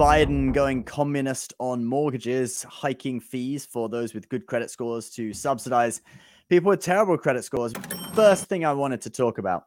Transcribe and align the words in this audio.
Biden 0.00 0.50
going 0.54 0.82
communist 0.82 1.52
on 1.58 1.84
mortgages, 1.84 2.62
hiking 2.62 3.20
fees 3.20 3.66
for 3.66 3.90
those 3.90 4.14
with 4.14 4.30
good 4.30 4.46
credit 4.46 4.70
scores 4.70 5.10
to 5.10 5.34
subsidize 5.34 6.00
people 6.48 6.70
with 6.70 6.80
terrible 6.80 7.18
credit 7.18 7.44
scores. 7.44 7.74
First 8.14 8.46
thing 8.46 8.64
I 8.64 8.72
wanted 8.72 9.02
to 9.02 9.10
talk 9.10 9.36
about 9.36 9.64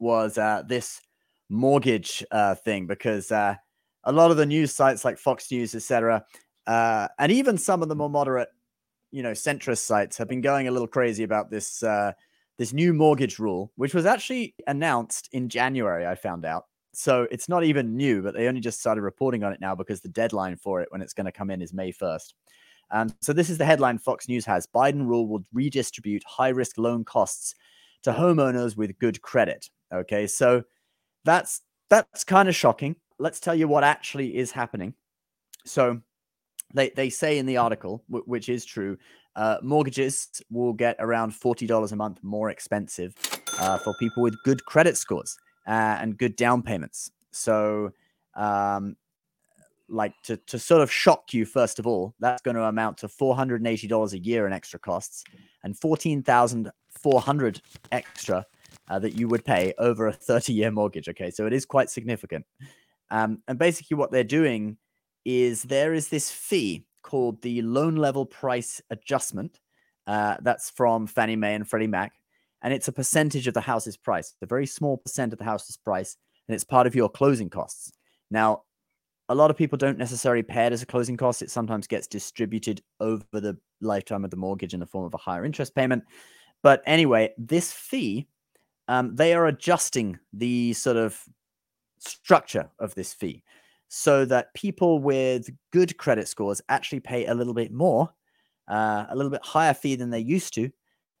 was 0.00 0.38
uh, 0.38 0.64
this 0.66 1.00
mortgage 1.48 2.26
uh, 2.32 2.56
thing 2.56 2.88
because 2.88 3.30
uh, 3.30 3.54
a 4.02 4.10
lot 4.10 4.32
of 4.32 4.38
the 4.38 4.44
news 4.44 4.74
sites 4.74 5.04
like 5.04 5.18
Fox 5.18 5.48
News, 5.52 5.72
etc., 5.72 6.24
uh, 6.66 7.06
and 7.20 7.30
even 7.30 7.56
some 7.56 7.80
of 7.80 7.88
the 7.88 7.94
more 7.94 8.10
moderate, 8.10 8.48
you 9.12 9.22
know, 9.22 9.30
centrist 9.30 9.86
sites 9.86 10.18
have 10.18 10.26
been 10.26 10.40
going 10.40 10.66
a 10.66 10.72
little 10.72 10.88
crazy 10.88 11.22
about 11.22 11.48
this 11.48 11.84
uh, 11.84 12.10
this 12.58 12.72
new 12.72 12.92
mortgage 12.92 13.38
rule, 13.38 13.70
which 13.76 13.94
was 13.94 14.04
actually 14.04 14.56
announced 14.66 15.28
in 15.30 15.48
January. 15.48 16.08
I 16.08 16.16
found 16.16 16.44
out, 16.44 16.64
so 16.98 17.28
it's 17.30 17.48
not 17.48 17.62
even 17.62 17.96
new, 17.96 18.22
but 18.22 18.34
they 18.34 18.48
only 18.48 18.60
just 18.60 18.80
started 18.80 19.02
reporting 19.02 19.44
on 19.44 19.52
it 19.52 19.60
now 19.60 19.72
because 19.72 20.00
the 20.00 20.08
deadline 20.08 20.56
for 20.56 20.82
it 20.82 20.90
when 20.90 21.00
it's 21.00 21.14
going 21.14 21.26
to 21.26 21.32
come 21.32 21.48
in 21.48 21.62
is 21.62 21.72
May 21.72 21.92
first. 21.92 22.34
Um, 22.90 23.14
so 23.20 23.32
this 23.32 23.50
is 23.50 23.56
the 23.56 23.64
headline 23.64 23.98
Fox 23.98 24.28
News 24.28 24.44
has: 24.46 24.66
Biden 24.66 25.06
rule 25.06 25.28
will 25.28 25.44
redistribute 25.52 26.24
high 26.24 26.48
risk 26.48 26.76
loan 26.76 27.04
costs 27.04 27.54
to 28.02 28.10
homeowners 28.10 28.76
with 28.76 28.98
good 28.98 29.22
credit. 29.22 29.70
Okay, 29.94 30.26
so 30.26 30.64
that's 31.24 31.60
that's 31.88 32.24
kind 32.24 32.48
of 32.48 32.56
shocking. 32.56 32.96
Let's 33.20 33.38
tell 33.38 33.54
you 33.54 33.68
what 33.68 33.84
actually 33.84 34.36
is 34.36 34.50
happening. 34.50 34.92
So 35.64 36.00
they 36.74 36.90
they 36.90 37.10
say 37.10 37.38
in 37.38 37.46
the 37.46 37.58
article, 37.58 38.02
w- 38.10 38.24
which 38.26 38.48
is 38.48 38.64
true, 38.64 38.98
uh, 39.36 39.58
mortgages 39.62 40.42
will 40.50 40.72
get 40.72 40.96
around 40.98 41.32
forty 41.32 41.68
dollars 41.68 41.92
a 41.92 41.96
month 41.96 42.18
more 42.24 42.50
expensive 42.50 43.14
uh, 43.60 43.78
for 43.78 43.94
people 44.00 44.20
with 44.20 44.34
good 44.42 44.64
credit 44.64 44.96
scores 44.96 45.38
uh, 45.68 45.98
and 46.00 46.18
good 46.18 46.34
down 46.34 46.62
payments. 46.62 47.12
So, 47.30 47.92
um, 48.34 48.96
like 49.90 50.12
to 50.24 50.36
to 50.36 50.58
sort 50.58 50.82
of 50.82 50.90
shock 50.90 51.32
you 51.32 51.44
first 51.46 51.78
of 51.78 51.86
all, 51.86 52.14
that's 52.18 52.42
going 52.42 52.56
to 52.56 52.64
amount 52.64 52.98
to 52.98 53.08
four 53.08 53.36
hundred 53.36 53.60
and 53.60 53.68
eighty 53.68 53.86
dollars 53.86 54.12
a 54.14 54.18
year 54.18 54.46
in 54.46 54.52
extra 54.52 54.80
costs 54.80 55.24
and 55.62 55.78
fourteen 55.78 56.22
thousand 56.22 56.70
four 56.90 57.20
hundred 57.20 57.62
extra 57.92 58.44
uh, 58.88 58.98
that 58.98 59.14
you 59.14 59.28
would 59.28 59.44
pay 59.44 59.72
over 59.78 60.08
a 60.08 60.12
30 60.12 60.52
year 60.52 60.70
mortgage. 60.70 61.08
Okay, 61.08 61.30
so 61.30 61.46
it 61.46 61.52
is 61.52 61.64
quite 61.64 61.90
significant. 61.90 62.44
Um, 63.10 63.42
and 63.48 63.58
basically, 63.58 63.96
what 63.96 64.10
they're 64.10 64.24
doing 64.24 64.76
is 65.24 65.62
there 65.62 65.94
is 65.94 66.08
this 66.08 66.30
fee 66.30 66.84
called 67.02 67.40
the 67.42 67.62
loan 67.62 67.96
level 67.96 68.26
price 68.26 68.80
adjustment. 68.90 69.60
Uh, 70.06 70.36
that's 70.40 70.70
from 70.70 71.06
Fannie 71.06 71.36
Mae 71.36 71.54
and 71.54 71.68
Freddie 71.68 71.86
Mac, 71.86 72.12
and 72.62 72.72
it's 72.74 72.88
a 72.88 72.92
percentage 72.92 73.46
of 73.46 73.54
the 73.54 73.60
house's 73.60 73.96
price, 73.96 74.34
a 74.42 74.46
very 74.46 74.66
small 74.66 74.96
percent 74.96 75.32
of 75.32 75.38
the 75.38 75.44
house's 75.44 75.76
price, 75.76 76.16
and 76.48 76.54
it's 76.54 76.64
part 76.64 76.86
of 76.86 76.94
your 76.94 77.08
closing 77.08 77.50
costs. 77.50 77.92
Now, 78.30 78.62
a 79.28 79.34
lot 79.34 79.50
of 79.50 79.56
people 79.56 79.76
don't 79.76 79.98
necessarily 79.98 80.42
pay 80.42 80.66
it 80.66 80.72
as 80.72 80.82
a 80.82 80.86
closing 80.86 81.16
cost. 81.16 81.42
It 81.42 81.50
sometimes 81.50 81.86
gets 81.86 82.06
distributed 82.06 82.82
over 83.00 83.24
the 83.32 83.58
lifetime 83.80 84.24
of 84.24 84.30
the 84.30 84.36
mortgage 84.36 84.74
in 84.74 84.80
the 84.80 84.86
form 84.86 85.04
of 85.04 85.14
a 85.14 85.18
higher 85.18 85.44
interest 85.44 85.74
payment. 85.74 86.04
But 86.62 86.82
anyway, 86.86 87.34
this 87.36 87.72
fee 87.72 88.26
um, 88.88 89.14
they 89.14 89.34
are 89.34 89.46
adjusting 89.46 90.18
the 90.32 90.72
sort 90.72 90.96
of 90.96 91.22
structure 91.98 92.70
of 92.78 92.94
this 92.94 93.12
fee 93.12 93.44
so 93.88 94.24
that 94.24 94.52
people 94.54 94.98
with 94.98 95.48
good 95.72 95.96
credit 95.98 96.26
scores 96.26 96.62
actually 96.68 97.00
pay 97.00 97.26
a 97.26 97.34
little 97.34 97.54
bit 97.54 97.72
more, 97.72 98.10
uh, 98.68 99.04
a 99.08 99.16
little 99.16 99.30
bit 99.30 99.44
higher 99.44 99.74
fee 99.74 99.94
than 99.94 100.10
they 100.10 100.18
used 100.18 100.54
to. 100.54 100.70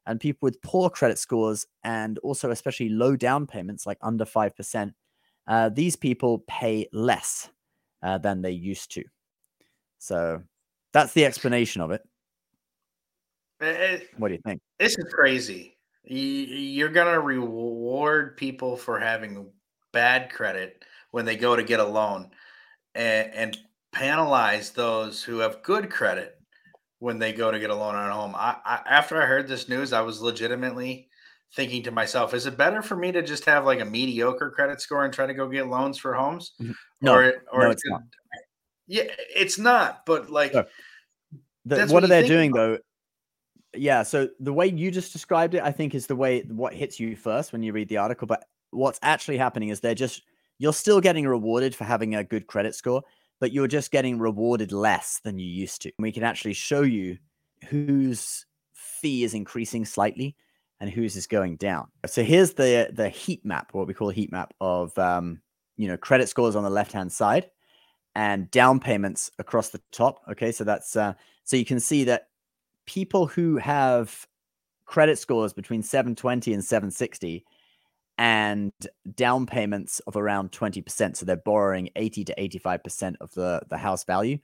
And 0.08 0.18
people 0.18 0.46
with 0.46 0.60
poor 0.62 0.88
credit 0.88 1.18
scores 1.18 1.66
and 1.84 2.18
also 2.20 2.50
especially 2.50 2.88
low 2.88 3.14
down 3.14 3.46
payments, 3.46 3.86
like 3.86 3.98
under 4.00 4.24
5%, 4.24 4.94
uh, 5.46 5.68
these 5.68 5.96
people 5.96 6.44
pay 6.48 6.88
less 6.92 7.50
uh, 8.02 8.16
than 8.16 8.40
they 8.40 8.52
used 8.52 8.90
to. 8.92 9.04
So 9.98 10.42
that's 10.94 11.12
the 11.12 11.26
explanation 11.26 11.82
of 11.82 11.90
it. 11.90 12.02
it 13.60 14.08
what 14.16 14.28
do 14.28 14.34
you 14.34 14.40
think? 14.46 14.62
This 14.78 14.96
is 14.96 15.12
crazy. 15.12 15.76
You're 16.04 16.88
going 16.88 17.12
to 17.12 17.20
reward 17.20 18.38
people 18.38 18.78
for 18.78 18.98
having 18.98 19.50
bad 19.92 20.30
credit 20.30 20.84
when 21.10 21.26
they 21.26 21.36
go 21.36 21.54
to 21.54 21.62
get 21.62 21.80
a 21.80 21.86
loan 21.86 22.30
and, 22.94 23.30
and 23.34 23.58
penalize 23.92 24.70
those 24.70 25.22
who 25.22 25.38
have 25.40 25.62
good 25.62 25.90
credit 25.90 26.37
when 26.98 27.18
they 27.18 27.32
go 27.32 27.50
to 27.50 27.58
get 27.58 27.70
a 27.70 27.74
loan 27.74 27.94
on 27.94 28.10
a 28.10 28.12
home. 28.12 28.34
I, 28.34 28.56
I, 28.64 28.80
after 28.86 29.20
I 29.20 29.26
heard 29.26 29.48
this 29.48 29.68
news, 29.68 29.92
I 29.92 30.00
was 30.00 30.20
legitimately 30.20 31.08
thinking 31.54 31.82
to 31.84 31.90
myself, 31.90 32.34
is 32.34 32.46
it 32.46 32.56
better 32.56 32.82
for 32.82 32.96
me 32.96 33.12
to 33.12 33.22
just 33.22 33.44
have 33.44 33.64
like 33.64 33.80
a 33.80 33.84
mediocre 33.84 34.50
credit 34.50 34.80
score 34.80 35.04
and 35.04 35.14
try 35.14 35.26
to 35.26 35.34
go 35.34 35.48
get 35.48 35.68
loans 35.68 35.98
for 35.98 36.14
homes? 36.14 36.52
Mm-hmm. 36.60 36.72
No, 37.00 37.14
or, 37.14 37.42
or 37.52 37.62
no, 37.64 37.70
it's 37.70 37.82
not. 37.86 38.02
Yeah, 38.86 39.04
it's 39.34 39.58
not. 39.58 40.04
But 40.06 40.30
like, 40.30 40.52
the, 40.52 40.66
what, 41.64 41.90
what, 41.90 42.04
are 42.04 42.08
they 42.08 42.26
doing 42.26 42.50
about. 42.50 42.58
though? 42.58 42.78
yeah 43.76 44.02
so 44.02 44.28
the 44.40 44.52
way 44.52 44.66
you 44.66 44.90
just 44.90 45.12
described 45.12 45.54
it 45.54 45.62
i 45.62 45.70
think 45.70 45.94
is 45.94 46.06
the 46.06 46.16
way 46.16 46.40
what 46.42 46.72
hits 46.72 46.98
you 46.98 47.14
first 47.14 47.52
when 47.52 47.62
you 47.62 47.72
read 47.72 47.88
the 47.88 47.96
article 47.96 48.26
but 48.26 48.44
what's 48.70 48.98
actually 49.02 49.36
happening 49.36 49.68
is 49.68 49.80
they're 49.80 49.94
just 49.94 50.22
you're 50.58 50.72
still 50.72 51.00
getting 51.00 51.26
rewarded 51.26 51.74
for 51.74 51.84
having 51.84 52.14
a 52.14 52.24
good 52.24 52.46
credit 52.46 52.74
score 52.74 53.02
but 53.40 53.52
you're 53.52 53.68
just 53.68 53.90
getting 53.90 54.18
rewarded 54.18 54.72
less 54.72 55.20
than 55.22 55.38
you 55.38 55.46
used 55.46 55.82
to. 55.82 55.92
We 55.98 56.12
can 56.12 56.24
actually 56.24 56.54
show 56.54 56.82
you 56.82 57.18
whose 57.68 58.46
fee 58.72 59.24
is 59.24 59.34
increasing 59.34 59.84
slightly 59.84 60.36
and 60.80 60.90
whose 60.90 61.16
is 61.16 61.26
going 61.26 61.56
down. 61.56 61.88
So 62.06 62.22
here's 62.22 62.54
the 62.54 62.90
the 62.92 63.08
heat 63.08 63.44
map 63.44 63.68
what 63.72 63.86
we 63.86 63.94
call 63.94 64.10
a 64.10 64.14
heat 64.14 64.32
map 64.32 64.54
of 64.60 64.96
um, 64.98 65.40
you 65.76 65.88
know 65.88 65.96
credit 65.96 66.28
scores 66.28 66.56
on 66.56 66.64
the 66.64 66.70
left 66.70 66.92
hand 66.92 67.12
side 67.12 67.50
and 68.14 68.50
down 68.50 68.80
payments 68.80 69.30
across 69.38 69.70
the 69.70 69.80
top. 69.92 70.20
Okay 70.30 70.52
so 70.52 70.64
that's 70.64 70.96
uh, 70.96 71.14
so 71.44 71.56
you 71.56 71.64
can 71.64 71.80
see 71.80 72.04
that 72.04 72.28
people 72.86 73.26
who 73.26 73.56
have 73.56 74.26
credit 74.86 75.18
scores 75.18 75.52
between 75.52 75.82
720 75.82 76.54
and 76.54 76.64
760 76.64 77.44
and 78.18 78.72
down 79.14 79.46
payments 79.46 80.00
of 80.00 80.16
around 80.16 80.50
20%. 80.50 81.16
So 81.16 81.24
they're 81.24 81.36
borrowing 81.36 81.88
80 81.94 82.24
to 82.24 82.34
85% 82.34 83.14
of 83.20 83.32
the, 83.32 83.62
the 83.70 83.78
house 83.78 84.04
value. 84.04 84.38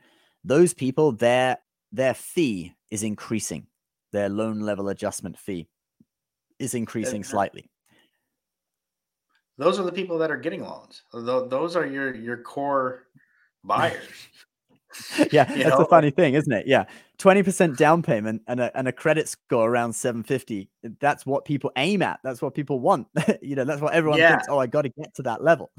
Those 0.44 0.72
people, 0.72 1.12
their 1.12 1.58
their 1.90 2.14
fee 2.14 2.74
is 2.90 3.02
increasing. 3.02 3.66
Their 4.12 4.28
loan 4.28 4.60
level 4.60 4.88
adjustment 4.88 5.38
fee 5.38 5.68
is 6.58 6.74
increasing 6.74 7.22
slightly. 7.24 7.70
Those 9.58 9.78
are 9.78 9.84
the 9.84 9.92
people 9.92 10.18
that 10.18 10.30
are 10.30 10.36
getting 10.36 10.62
loans. 10.62 11.02
Those 11.12 11.76
are 11.76 11.86
your 11.86 12.14
your 12.14 12.38
core 12.38 13.06
buyers. 13.64 14.28
yeah, 15.32 15.44
that's 15.44 15.70
know? 15.70 15.78
a 15.78 15.88
funny 15.88 16.10
thing, 16.10 16.34
isn't 16.34 16.52
it? 16.52 16.66
Yeah. 16.66 16.84
20% 17.18 17.76
down 17.76 18.02
payment 18.02 18.42
and 18.48 18.60
a, 18.60 18.76
and 18.76 18.88
a 18.88 18.92
credit 18.92 19.28
score 19.28 19.70
around 19.70 19.92
750 19.92 20.68
that's 21.00 21.24
what 21.24 21.44
people 21.44 21.70
aim 21.76 22.02
at 22.02 22.18
that's 22.24 22.42
what 22.42 22.54
people 22.54 22.80
want 22.80 23.06
you 23.42 23.54
know 23.54 23.64
that's 23.64 23.80
what 23.80 23.94
everyone 23.94 24.18
yeah. 24.18 24.30
thinks 24.30 24.46
oh 24.48 24.58
i 24.58 24.66
got 24.66 24.82
to 24.82 24.88
get 24.88 25.14
to 25.14 25.22
that 25.22 25.42
level 25.42 25.70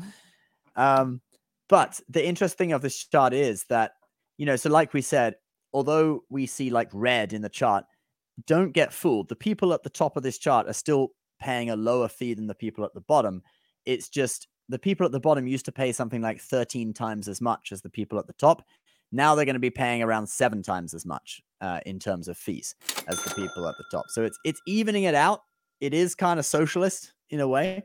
um 0.75 1.21
but 1.67 1.99
the 2.09 2.25
interesting 2.25 2.69
thing 2.69 2.73
of 2.73 2.81
this 2.81 3.05
chart 3.07 3.33
is 3.33 3.65
that 3.65 3.91
you 4.37 4.45
know 4.45 4.55
so 4.55 4.69
like 4.69 4.93
we 4.93 5.01
said 5.01 5.35
although 5.73 6.23
we 6.29 6.45
see 6.45 6.69
like 6.69 6.89
red 6.93 7.33
in 7.33 7.41
the 7.41 7.49
chart 7.49 7.83
don't 8.47 8.71
get 8.71 8.93
fooled 8.93 9.27
the 9.27 9.35
people 9.35 9.73
at 9.73 9.83
the 9.83 9.89
top 9.89 10.15
of 10.15 10.23
this 10.23 10.37
chart 10.37 10.67
are 10.67 10.73
still 10.73 11.09
paying 11.41 11.69
a 11.69 11.75
lower 11.75 12.07
fee 12.07 12.33
than 12.33 12.47
the 12.47 12.55
people 12.55 12.85
at 12.85 12.93
the 12.93 13.01
bottom 13.01 13.41
it's 13.85 14.07
just 14.07 14.47
the 14.69 14.79
people 14.79 15.05
at 15.05 15.11
the 15.11 15.19
bottom 15.19 15.47
used 15.47 15.65
to 15.65 15.71
pay 15.71 15.91
something 15.91 16.21
like 16.21 16.39
13 16.41 16.93
times 16.93 17.27
as 17.27 17.41
much 17.41 17.71
as 17.71 17.81
the 17.81 17.89
people 17.89 18.17
at 18.17 18.25
the 18.25 18.33
top 18.33 18.63
now 19.15 19.35
they're 19.35 19.45
going 19.45 19.53
to 19.55 19.59
be 19.59 19.69
paying 19.69 20.03
around 20.03 20.27
seven 20.27 20.61
times 20.61 20.93
as 20.93 21.05
much 21.05 21.41
uh, 21.61 21.79
in 21.85 21.99
terms 21.99 22.27
of 22.27 22.37
fees 22.37 22.75
as 23.07 23.21
the 23.23 23.33
people 23.35 23.67
at 23.67 23.75
the 23.77 23.85
top. 23.91 24.05
So 24.09 24.23
it's 24.23 24.37
it's 24.43 24.61
evening 24.67 25.03
it 25.03 25.15
out. 25.15 25.41
It 25.81 25.93
is 25.93 26.15
kind 26.15 26.39
of 26.39 26.45
socialist 26.45 27.13
in 27.29 27.39
a 27.39 27.47
way 27.47 27.83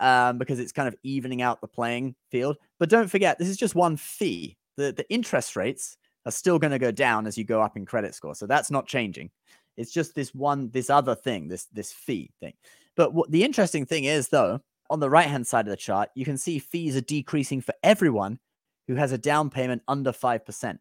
um, 0.00 0.38
because 0.38 0.58
it's 0.58 0.72
kind 0.72 0.88
of 0.88 0.96
evening 1.02 1.42
out 1.42 1.60
the 1.60 1.68
playing 1.68 2.14
field. 2.30 2.56
But 2.78 2.88
don't 2.88 3.08
forget, 3.08 3.38
this 3.38 3.48
is 3.48 3.56
just 3.56 3.74
one 3.74 3.96
fee. 3.96 4.56
The 4.76 4.92
the 4.92 5.08
interest 5.10 5.56
rates 5.56 5.96
are 6.24 6.32
still 6.32 6.58
going 6.58 6.72
to 6.72 6.78
go 6.78 6.90
down 6.90 7.26
as 7.26 7.38
you 7.38 7.44
go 7.44 7.62
up 7.62 7.76
in 7.76 7.86
credit 7.86 8.14
score. 8.14 8.34
So 8.34 8.46
that's 8.46 8.70
not 8.70 8.86
changing. 8.86 9.30
It's 9.76 9.92
just 9.92 10.14
this 10.14 10.34
one, 10.34 10.70
this 10.70 10.90
other 10.90 11.14
thing, 11.14 11.48
this 11.48 11.66
this 11.66 11.92
fee 11.92 12.32
thing. 12.40 12.54
But 12.96 13.14
what 13.14 13.30
the 13.30 13.44
interesting 13.44 13.86
thing 13.86 14.04
is, 14.04 14.28
though, 14.28 14.60
on 14.90 15.00
the 15.00 15.10
right 15.10 15.28
hand 15.28 15.46
side 15.46 15.66
of 15.66 15.70
the 15.70 15.76
chart, 15.76 16.10
you 16.14 16.24
can 16.24 16.38
see 16.38 16.58
fees 16.58 16.96
are 16.96 17.02
decreasing 17.02 17.60
for 17.60 17.74
everyone 17.82 18.38
who 18.86 18.94
has 18.94 19.12
a 19.12 19.18
down 19.18 19.50
payment 19.50 19.82
under 19.88 20.12
5%, 20.12 20.78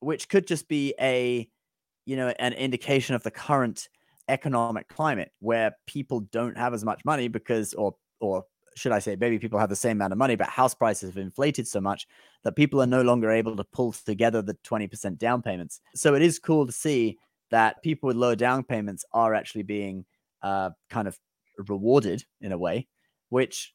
which 0.00 0.28
could 0.28 0.46
just 0.46 0.68
be 0.68 0.94
a, 1.00 1.48
you 2.04 2.16
know, 2.16 2.28
an 2.38 2.52
indication 2.52 3.14
of 3.14 3.22
the 3.22 3.30
current 3.30 3.88
economic 4.28 4.88
climate 4.88 5.30
where 5.40 5.76
people 5.86 6.20
don't 6.20 6.58
have 6.58 6.74
as 6.74 6.84
much 6.84 7.04
money 7.04 7.28
because, 7.28 7.74
or, 7.74 7.94
or 8.20 8.44
should 8.76 8.92
I 8.92 8.98
say, 8.98 9.16
maybe 9.18 9.38
people 9.38 9.58
have 9.58 9.68
the 9.68 9.76
same 9.76 9.96
amount 9.98 10.12
of 10.12 10.18
money, 10.18 10.36
but 10.36 10.48
house 10.48 10.74
prices 10.74 11.10
have 11.10 11.16
inflated 11.16 11.66
so 11.66 11.80
much 11.80 12.06
that 12.44 12.56
people 12.56 12.82
are 12.82 12.86
no 12.86 13.02
longer 13.02 13.30
able 13.30 13.56
to 13.56 13.64
pull 13.64 13.92
together 13.92 14.42
the 14.42 14.54
20% 14.64 15.18
down 15.18 15.42
payments. 15.42 15.80
So 15.94 16.14
it 16.14 16.22
is 16.22 16.38
cool 16.38 16.66
to 16.66 16.72
see 16.72 17.18
that 17.50 17.82
people 17.82 18.08
with 18.08 18.16
low 18.16 18.34
down 18.34 18.64
payments 18.64 19.04
are 19.12 19.34
actually 19.34 19.62
being 19.62 20.04
uh, 20.42 20.70
kind 20.90 21.08
of 21.08 21.18
rewarded 21.68 22.24
in 22.40 22.52
a 22.52 22.58
way, 22.58 22.86
which 23.28 23.72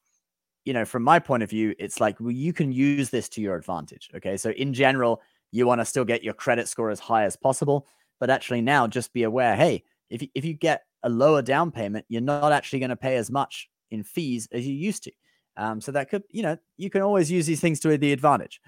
you 0.65 0.73
know, 0.73 0.85
from 0.85 1.03
my 1.03 1.19
point 1.19 1.43
of 1.43 1.49
view, 1.49 1.73
it's 1.79 1.99
like 1.99 2.19
well, 2.19 2.31
you 2.31 2.53
can 2.53 2.71
use 2.71 3.09
this 3.09 3.29
to 3.29 3.41
your 3.41 3.55
advantage. 3.55 4.09
Okay. 4.15 4.37
So 4.37 4.51
in 4.51 4.73
general, 4.73 5.21
you 5.51 5.67
want 5.67 5.81
to 5.81 5.85
still 5.85 6.05
get 6.05 6.23
your 6.23 6.33
credit 6.33 6.67
score 6.67 6.89
as 6.89 6.99
high 6.99 7.25
as 7.25 7.35
possible. 7.35 7.87
But 8.19 8.29
actually 8.29 8.61
now 8.61 8.87
just 8.87 9.13
be 9.13 9.23
aware, 9.23 9.55
hey, 9.55 9.83
if 10.09 10.21
you, 10.21 10.27
if 10.35 10.45
you 10.45 10.53
get 10.53 10.83
a 11.03 11.09
lower 11.09 11.41
down 11.41 11.71
payment, 11.71 12.05
you're 12.07 12.21
not 12.21 12.51
actually 12.51 12.79
going 12.79 12.89
to 12.89 12.95
pay 12.95 13.15
as 13.15 13.31
much 13.31 13.67
in 13.89 14.03
fees 14.03 14.47
as 14.51 14.67
you 14.67 14.75
used 14.75 15.03
to. 15.03 15.11
Um, 15.57 15.81
so 15.81 15.91
that 15.91 16.09
could, 16.09 16.23
you 16.29 16.43
know, 16.43 16.57
you 16.77 16.89
can 16.89 17.01
always 17.01 17.31
use 17.31 17.45
these 17.45 17.59
things 17.59 17.79
to 17.81 17.97
the 17.97 18.13
advantage. 18.13 18.61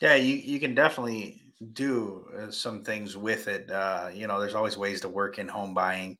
Yeah, 0.00 0.14
you, 0.14 0.36
you 0.36 0.60
can 0.60 0.74
definitely 0.74 1.42
do 1.72 2.26
uh, 2.38 2.50
some 2.50 2.84
things 2.84 3.16
with 3.16 3.48
it. 3.48 3.70
Uh, 3.70 4.08
you 4.12 4.26
know, 4.26 4.40
there's 4.40 4.54
always 4.54 4.76
ways 4.76 5.00
to 5.02 5.08
work 5.08 5.38
in 5.38 5.48
home 5.48 5.74
buying. 5.74 6.18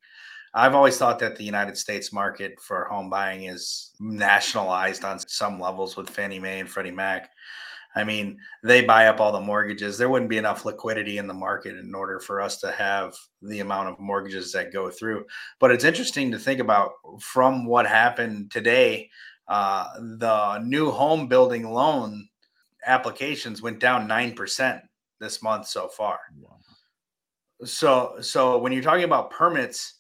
I've 0.57 0.75
always 0.75 0.97
thought 0.97 1.19
that 1.19 1.37
the 1.37 1.45
United 1.45 1.77
States 1.77 2.15
market 2.15 2.59
for 2.59 2.87
home 2.87 3.11
buying 3.11 3.45
is 3.45 3.93
nationalized 4.01 5.05
on 5.05 5.19
some 5.19 5.61
levels 5.61 5.99
with 5.99 6.09
Fannie 6.09 6.39
Mae 6.39 6.61
and 6.61 6.69
Freddie 6.69 6.91
Mac. 6.91 7.31
I 7.95 8.05
mean, 8.05 8.39
they 8.63 8.83
buy 8.83 9.09
up 9.09 9.21
all 9.21 9.33
the 9.33 9.41
mortgages. 9.41 9.99
There 9.99 10.09
wouldn't 10.09 10.31
be 10.31 10.39
enough 10.39 10.65
liquidity 10.65 11.19
in 11.19 11.27
the 11.27 11.35
market 11.35 11.77
in 11.77 11.95
order 11.95 12.19
for 12.21 12.41
us 12.41 12.57
to 12.61 12.73
have 12.73 13.15
the 13.43 13.61
amount 13.61 13.91
of 13.91 14.01
mortgages 14.01 14.51
that 14.53 14.73
go 14.73 14.91
through. 14.91 15.27
But 15.61 15.73
it's 15.73 15.85
interesting 15.85 16.31
to 16.33 16.39
think 16.39 16.61
about 16.61 16.93
from 17.21 17.67
what 17.67 17.87
happened 17.87 18.51
today. 18.51 19.11
Uh, 19.49 19.87
the 20.19 20.59
new 20.61 20.91
home 20.91 21.29
building 21.29 21.71
loan 21.71 22.27
applications 22.87 23.61
went 23.61 23.79
down 23.79 24.09
nine 24.09 24.35
percent 24.35 24.81
this 25.21 25.43
month 25.43 25.67
so 25.67 25.89
far. 25.89 26.19
Wow. 26.41 26.57
So, 27.65 28.17
so 28.23 28.57
when 28.59 28.73
you're 28.73 28.83
talking 28.83 29.05
about 29.05 29.31
permits 29.31 29.96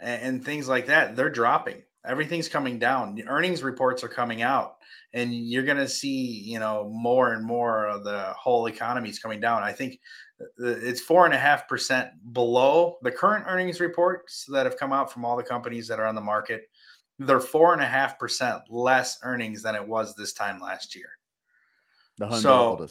and, 0.00 0.22
and 0.22 0.44
things 0.44 0.68
like 0.68 0.86
that, 0.86 1.16
they're 1.16 1.30
dropping. 1.30 1.82
Everything's 2.06 2.48
coming 2.48 2.78
down. 2.78 3.14
The 3.14 3.26
earnings 3.26 3.62
reports 3.62 4.02
are 4.02 4.08
coming 4.08 4.42
out, 4.42 4.76
and 5.12 5.34
you're 5.34 5.64
going 5.64 5.78
to 5.78 5.88
see, 5.88 6.42
you 6.46 6.58
know, 6.58 6.88
more 6.92 7.32
and 7.32 7.44
more 7.44 7.86
of 7.86 8.04
the 8.04 8.32
whole 8.38 8.66
economy 8.66 9.10
is 9.10 9.18
coming 9.18 9.40
down. 9.40 9.62
I 9.62 9.72
think 9.72 10.00
uh, 10.40 10.68
uh, 10.68 10.76
it's 10.80 11.00
four 11.00 11.26
and 11.26 11.34
a 11.34 11.38
half 11.38 11.68
percent 11.68 12.10
below 12.32 12.96
the 13.02 13.10
current 13.10 13.44
earnings 13.48 13.80
reports 13.80 14.46
that 14.50 14.64
have 14.64 14.78
come 14.78 14.92
out 14.92 15.12
from 15.12 15.24
all 15.24 15.36
the 15.36 15.42
companies 15.42 15.88
that 15.88 16.00
are 16.00 16.06
on 16.06 16.14
the 16.14 16.20
market. 16.20 16.62
They're 17.18 17.40
four 17.40 17.72
and 17.72 17.82
a 17.82 17.86
half 17.86 18.18
percent 18.18 18.62
less 18.70 19.18
earnings 19.22 19.62
than 19.62 19.74
it 19.74 19.86
was 19.86 20.14
this 20.14 20.32
time 20.32 20.60
last 20.60 20.94
year. 20.94 21.10
The 22.18 22.34
so, 22.36 22.86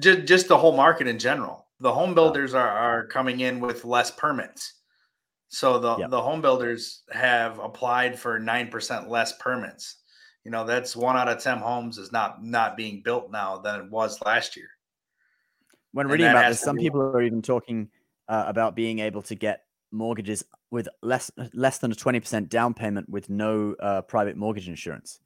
just, 0.00 0.24
just 0.24 0.48
the 0.48 0.58
whole 0.58 0.76
market 0.76 1.06
in 1.06 1.18
general. 1.18 1.66
The 1.78 1.92
home 1.92 2.14
builders 2.14 2.54
are, 2.54 2.68
are 2.68 3.06
coming 3.06 3.40
in 3.40 3.60
with 3.60 3.84
less 3.84 4.10
permits. 4.10 4.79
So 5.50 5.80
the, 5.80 5.96
yep. 5.96 6.10
the 6.10 6.22
home 6.22 6.40
builders 6.40 7.02
have 7.10 7.58
applied 7.58 8.18
for 8.18 8.38
9% 8.40 9.08
less 9.08 9.36
permits. 9.38 9.96
You 10.44 10.52
know, 10.52 10.64
that's 10.64 10.96
one 10.96 11.16
out 11.16 11.28
of 11.28 11.42
10 11.42 11.58
homes 11.58 11.98
is 11.98 12.12
not 12.12 12.42
not 12.42 12.76
being 12.76 13.02
built 13.02 13.30
now 13.30 13.58
than 13.58 13.80
it 13.80 13.90
was 13.90 14.18
last 14.24 14.56
year. 14.56 14.68
When 15.92 16.06
reading 16.06 16.28
about 16.28 16.48
this, 16.48 16.60
some 16.60 16.76
people 16.76 17.02
are 17.02 17.20
even 17.20 17.42
talking 17.42 17.88
uh, 18.28 18.44
about 18.46 18.74
being 18.74 19.00
able 19.00 19.22
to 19.22 19.34
get 19.34 19.64
mortgages 19.90 20.44
with 20.70 20.88
less 21.02 21.30
less 21.52 21.78
than 21.78 21.90
a 21.90 21.94
20% 21.96 22.48
down 22.48 22.72
payment 22.72 23.08
with 23.08 23.28
no 23.28 23.74
uh, 23.80 24.02
private 24.02 24.36
mortgage 24.36 24.68
insurance 24.68 25.18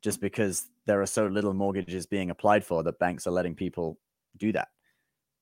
just 0.00 0.20
because 0.20 0.68
there 0.86 1.02
are 1.02 1.06
so 1.06 1.26
little 1.26 1.52
mortgages 1.52 2.06
being 2.06 2.30
applied 2.30 2.64
for 2.64 2.82
that 2.84 2.98
banks 2.98 3.26
are 3.26 3.32
letting 3.32 3.54
people 3.54 3.98
do 4.36 4.52
that. 4.52 4.68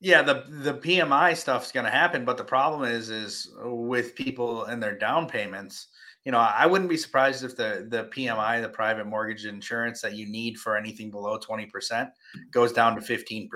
Yeah, 0.00 0.22
the 0.22 0.44
the 0.48 0.74
PMI 0.74 1.36
stuff's 1.36 1.72
going 1.72 1.84
to 1.84 1.92
happen, 1.92 2.24
but 2.24 2.38
the 2.38 2.44
problem 2.44 2.90
is 2.90 3.10
is 3.10 3.52
with 3.62 4.14
people 4.14 4.64
and 4.64 4.82
their 4.82 4.96
down 4.96 5.28
payments. 5.28 5.88
You 6.24 6.32
know, 6.32 6.38
I 6.38 6.66
wouldn't 6.66 6.90
be 6.90 6.96
surprised 6.96 7.44
if 7.44 7.54
the 7.54 7.86
the 7.88 8.04
PMI, 8.04 8.62
the 8.62 8.68
private 8.68 9.06
mortgage 9.06 9.44
insurance 9.44 10.00
that 10.00 10.14
you 10.14 10.26
need 10.26 10.58
for 10.58 10.76
anything 10.76 11.10
below 11.10 11.38
20% 11.38 12.10
goes 12.50 12.72
down 12.72 12.94
to 12.94 13.00
15%. 13.00 13.48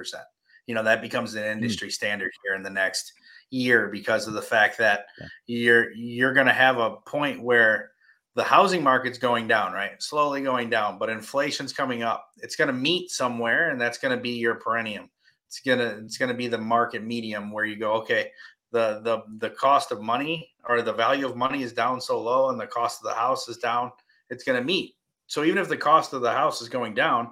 You 0.67 0.75
know, 0.75 0.82
that 0.82 1.02
becomes 1.02 1.35
an 1.35 1.44
hmm. 1.44 1.50
industry 1.50 1.91
standard 1.91 2.32
here 2.44 2.55
in 2.55 2.62
the 2.62 2.70
next 2.70 3.12
year 3.50 3.88
because 3.88 4.26
of 4.26 4.35
the 4.35 4.43
fact 4.43 4.79
that 4.79 5.06
you're 5.46 5.93
you're 5.93 6.35
going 6.35 6.46
to 6.46 6.52
have 6.52 6.79
a 6.79 6.96
point 7.06 7.43
where 7.43 7.91
the 8.35 8.44
housing 8.44 8.82
market's 8.82 9.19
going 9.19 9.46
down, 9.46 9.73
right? 9.73 10.02
Slowly 10.02 10.43
going 10.43 10.69
down, 10.69 10.99
but 10.99 11.08
inflation's 11.08 11.73
coming 11.73 12.02
up. 12.02 12.29
It's 12.38 12.56
going 12.56 12.69
to 12.69 12.75
meet 12.75 13.11
somewhere, 13.11 13.70
and 13.70 13.81
that's 13.81 13.99
going 13.99 14.14
to 14.14 14.20
be 14.20 14.31
your 14.31 14.56
perennium. 14.56 15.08
It's 15.55 15.61
gonna 15.61 16.01
it's 16.05 16.19
gonna 16.19 16.35
be 16.35 16.49
the 16.49 16.59
market 16.59 17.05
medium 17.05 17.53
where 17.53 17.65
you 17.65 17.77
go, 17.77 17.93
okay, 17.95 18.31
the 18.73 19.01
the 19.05 19.23
the 19.39 19.51
cost 19.51 19.93
of 19.93 20.03
money 20.03 20.51
or 20.69 20.83
the 20.83 20.93
value 20.93 21.27
of 21.27 21.37
money 21.37 21.62
is 21.62 21.73
down 21.73 22.01
so 22.01 22.21
low, 22.21 22.51
and 22.51 22.59
the 22.59 22.67
cost 22.67 23.01
of 23.01 23.09
the 23.09 23.15
house 23.15 23.49
is 23.49 23.59
down. 23.59 23.93
It's 24.31 24.43
going 24.43 24.59
to 24.59 24.65
meet. 24.65 24.97
So 25.27 25.45
even 25.45 25.59
if 25.59 25.69
the 25.69 25.77
cost 25.77 26.12
of 26.12 26.23
the 26.23 26.33
house 26.33 26.61
is 26.61 26.69
going 26.69 26.95
down, 26.95 27.31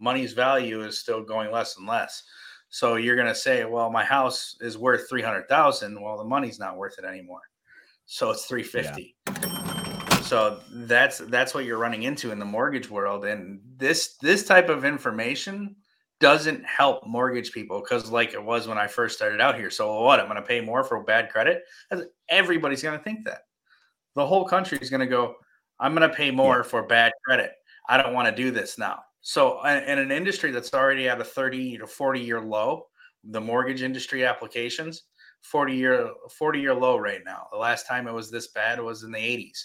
money's 0.00 0.32
value 0.32 0.82
is 0.82 0.98
still 0.98 1.22
going 1.22 1.50
less 1.50 1.78
and 1.78 1.86
less. 1.86 2.24
So 2.68 2.96
you're 2.96 3.16
going 3.16 3.28
to 3.28 3.34
say, 3.34 3.64
well, 3.64 3.90
my 3.90 4.04
house 4.04 4.56
is 4.60 4.76
worth 4.76 5.08
three 5.08 5.22
hundred 5.22 5.48
thousand. 5.48 6.00
Well, 6.00 6.18
the 6.18 6.24
money's 6.24 6.58
not 6.58 6.76
worth 6.76 6.98
it 6.98 7.04
anymore. 7.04 7.42
So 8.04 8.30
it's 8.30 8.44
three 8.44 8.64
fifty. 8.64 9.16
Yeah 9.28 9.72
so 10.22 10.60
that's 10.72 11.18
that's 11.18 11.52
what 11.52 11.64
you're 11.64 11.78
running 11.78 12.04
into 12.04 12.30
in 12.30 12.38
the 12.38 12.44
mortgage 12.44 12.88
world 12.88 13.24
and 13.24 13.60
this 13.76 14.16
this 14.22 14.44
type 14.44 14.68
of 14.68 14.84
information 14.84 15.76
doesn't 16.22 16.64
help 16.64 17.04
mortgage 17.04 17.50
people 17.52 17.80
because 17.80 18.10
like 18.10 18.32
it 18.32 18.42
was 18.42 18.68
when 18.68 18.78
i 18.78 18.86
first 18.86 19.16
started 19.16 19.40
out 19.40 19.56
here. 19.56 19.68
So 19.68 20.00
what 20.02 20.20
i'm 20.20 20.26
going 20.26 20.36
to 20.36 20.42
pay 20.42 20.60
more 20.60 20.84
for 20.84 21.02
bad 21.02 21.28
credit? 21.28 21.64
Everybody's 22.30 22.82
going 22.82 22.96
to 22.96 23.04
think 23.04 23.26
that. 23.26 23.42
The 24.14 24.24
whole 24.24 24.44
country 24.44 24.78
is 24.80 24.88
going 24.88 25.00
to 25.00 25.06
go 25.06 25.34
i'm 25.80 25.94
going 25.94 26.08
to 26.08 26.16
pay 26.16 26.30
more 26.30 26.58
yeah. 26.58 26.62
for 26.62 26.84
bad 26.84 27.12
credit. 27.26 27.50
I 27.88 28.00
don't 28.00 28.14
want 28.14 28.28
to 28.28 28.42
do 28.42 28.52
this 28.52 28.78
now. 28.78 29.00
So 29.20 29.62
in 29.66 29.98
an 29.98 30.12
industry 30.12 30.52
that's 30.52 30.72
already 30.72 31.08
at 31.08 31.20
a 31.20 31.24
30 31.24 31.78
to 31.78 31.86
40 31.86 32.20
year 32.20 32.40
low 32.40 32.86
the 33.24 33.40
mortgage 33.40 33.82
industry 33.82 34.24
applications 34.24 35.02
40 35.42 35.74
year 35.74 36.10
40 36.30 36.60
year 36.60 36.74
low 36.74 36.96
right 36.96 37.22
now. 37.26 37.48
The 37.50 37.58
last 37.58 37.86
time 37.88 38.06
it 38.06 38.14
was 38.14 38.30
this 38.30 38.48
bad 38.48 38.80
was 38.80 39.02
in 39.02 39.10
the 39.10 39.18
80s 39.18 39.58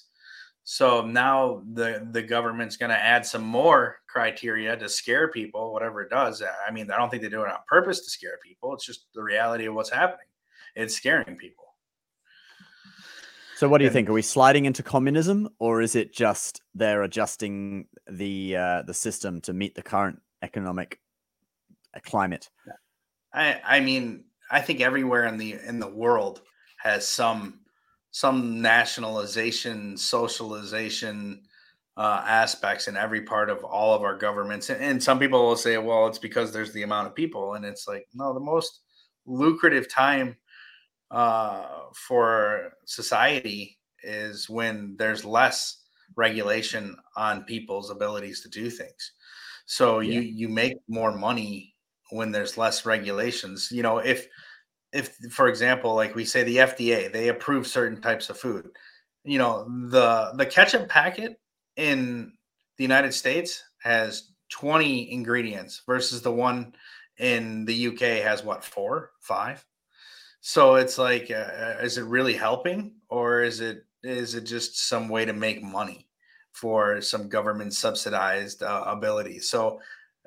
so 0.69 0.99
now 0.99 1.63
the 1.75 2.05
the 2.11 2.21
government's 2.21 2.75
going 2.75 2.89
to 2.89 3.01
add 3.01 3.25
some 3.25 3.41
more 3.41 3.99
criteria 4.05 4.75
to 4.75 4.89
scare 4.89 5.29
people, 5.29 5.71
whatever 5.71 6.01
it 6.01 6.09
does. 6.09 6.43
I 6.43 6.71
mean, 6.73 6.91
I 6.91 6.97
don't 6.97 7.09
think 7.09 7.23
they 7.23 7.29
do 7.29 7.41
it 7.41 7.47
on 7.47 7.59
purpose 7.69 8.03
to 8.03 8.09
scare 8.09 8.37
people. 8.45 8.73
It's 8.73 8.85
just 8.85 9.05
the 9.15 9.23
reality 9.23 9.67
of 9.67 9.75
what's 9.75 9.89
happening. 9.89 10.27
It's 10.75 10.93
scaring 10.93 11.37
people. 11.37 11.63
So, 13.55 13.69
what 13.69 13.77
do 13.77 13.85
you 13.85 13.87
and, 13.87 13.93
think? 13.93 14.09
Are 14.09 14.13
we 14.13 14.21
sliding 14.21 14.65
into 14.65 14.83
communism, 14.83 15.47
or 15.57 15.81
is 15.81 15.95
it 15.95 16.13
just 16.13 16.61
they're 16.75 17.03
adjusting 17.03 17.87
the 18.11 18.57
uh, 18.57 18.81
the 18.81 18.93
system 18.93 19.39
to 19.43 19.53
meet 19.53 19.73
the 19.73 19.83
current 19.83 20.21
economic 20.41 20.99
uh, 21.95 22.01
climate? 22.03 22.49
I 23.33 23.61
I 23.63 23.79
mean, 23.79 24.25
I 24.51 24.59
think 24.59 24.81
everywhere 24.81 25.27
in 25.27 25.37
the 25.37 25.59
in 25.65 25.79
the 25.79 25.87
world 25.87 26.41
has 26.79 27.07
some 27.07 27.61
some 28.11 28.61
nationalization, 28.61 29.97
socialization 29.97 31.41
uh, 31.97 32.23
aspects 32.25 32.87
in 32.87 32.95
every 32.95 33.21
part 33.21 33.49
of 33.49 33.63
all 33.63 33.93
of 33.95 34.03
our 34.03 34.17
governments. 34.17 34.69
And, 34.69 34.83
and 34.83 35.03
some 35.03 35.19
people 35.19 35.43
will 35.43 35.55
say, 35.55 35.77
well, 35.77 36.07
it's 36.07 36.19
because 36.19 36.51
there's 36.51 36.73
the 36.73 36.83
amount 36.83 37.07
of 37.07 37.15
people. 37.15 37.55
And 37.55 37.65
it's 37.65 37.87
like, 37.87 38.07
no, 38.13 38.33
the 38.33 38.39
most 38.39 38.81
lucrative 39.25 39.89
time 39.89 40.37
uh, 41.11 41.65
for 41.93 42.73
society 42.85 43.79
is 44.03 44.49
when 44.49 44.95
there's 44.97 45.25
less 45.25 45.83
regulation 46.15 46.95
on 47.15 47.43
people's 47.43 47.89
abilities 47.89 48.41
to 48.41 48.49
do 48.49 48.69
things. 48.69 49.13
So 49.65 49.99
yeah. 49.99 50.13
you 50.13 50.21
you 50.21 50.49
make 50.49 50.77
more 50.87 51.11
money 51.15 51.75
when 52.11 52.31
there's 52.31 52.57
less 52.57 52.85
regulations. 52.85 53.69
You 53.71 53.83
know, 53.83 53.97
if 53.97 54.27
if 54.93 55.15
for 55.31 55.47
example 55.47 55.93
like 55.95 56.15
we 56.15 56.25
say 56.25 56.43
the 56.43 56.57
fda 56.57 57.11
they 57.11 57.27
approve 57.27 57.67
certain 57.67 58.01
types 58.01 58.29
of 58.29 58.39
food. 58.39 58.69
You 59.23 59.37
know 59.37 59.65
the 59.89 60.31
the 60.35 60.45
ketchup 60.45 60.87
packet 60.89 61.39
in 61.75 62.33
the 62.77 62.83
united 62.83 63.13
states 63.13 63.63
has 63.79 64.31
20 64.49 65.11
ingredients 65.11 65.81
versus 65.85 66.21
the 66.21 66.31
one 66.31 66.73
in 67.17 67.65
the 67.65 67.87
uk 67.87 67.99
has 67.99 68.43
what 68.43 68.63
four 68.63 69.11
five? 69.19 69.65
So 70.39 70.75
it's 70.75 70.97
like 70.97 71.29
uh, 71.29 71.33
uh, 71.33 71.75
is 71.81 71.97
it 71.97 72.05
really 72.05 72.33
helping 72.33 72.93
or 73.09 73.41
is 73.41 73.59
it 73.59 73.83
is 74.03 74.35
it 74.35 74.41
just 74.41 74.87
some 74.87 75.09
way 75.09 75.25
to 75.25 75.33
make 75.33 75.61
money 75.61 76.07
for 76.53 77.01
some 77.01 77.27
government 77.27 77.73
subsidized 77.73 78.63
uh, 78.63 78.83
ability? 78.87 79.39
So 79.39 79.79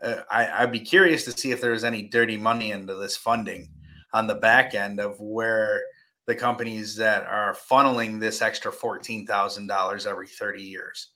uh, 0.02 0.22
I, 0.30 0.62
i'd 0.62 0.72
be 0.72 0.80
curious 0.80 1.24
to 1.24 1.32
see 1.32 1.50
if 1.52 1.60
there's 1.60 1.84
any 1.84 2.02
dirty 2.02 2.36
money 2.36 2.72
into 2.72 2.94
this 2.94 3.16
funding 3.16 3.68
on 4.12 4.26
the 4.26 4.34
back 4.34 4.74
end 4.74 5.00
of 5.00 5.20
where 5.20 5.82
the 6.26 6.34
companies 6.34 6.96
that 6.96 7.24
are 7.24 7.56
funneling 7.70 8.20
this 8.20 8.42
extra 8.42 8.72
fourteen 8.72 9.26
thousand 9.26 9.66
dollars 9.66 10.06
every 10.06 10.28
thirty 10.28 10.62
years. 10.62 11.08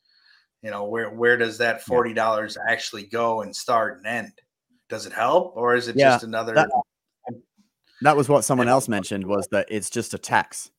You 0.63 0.71
know, 0.71 0.85
where 0.85 1.11
where 1.11 1.37
does 1.37 1.59
that 1.59 1.83
forty 1.83 2.15
dollars 2.15 2.57
actually 2.69 3.05
go 3.05 3.43
and 3.43 3.55
start 3.55 3.99
and 3.99 4.07
end? 4.07 4.33
Does 4.89 5.07
it 5.07 5.13
help, 5.13 5.57
or 5.57 5.75
is 5.75 5.89
it 5.89 5.97
yeah, 5.97 6.13
just 6.13 6.25
another? 6.25 6.55
That, 6.55 6.71
that 8.03 8.17
was 8.17 8.29
what 8.29 8.45
someone 8.45 8.69
else 8.69 8.89
mentioned 8.89 9.27
was 9.27 9.47
that 9.51 9.67
it's 9.71 9.91
just 9.91 10.15
a 10.15 10.19
tax. 10.19 10.71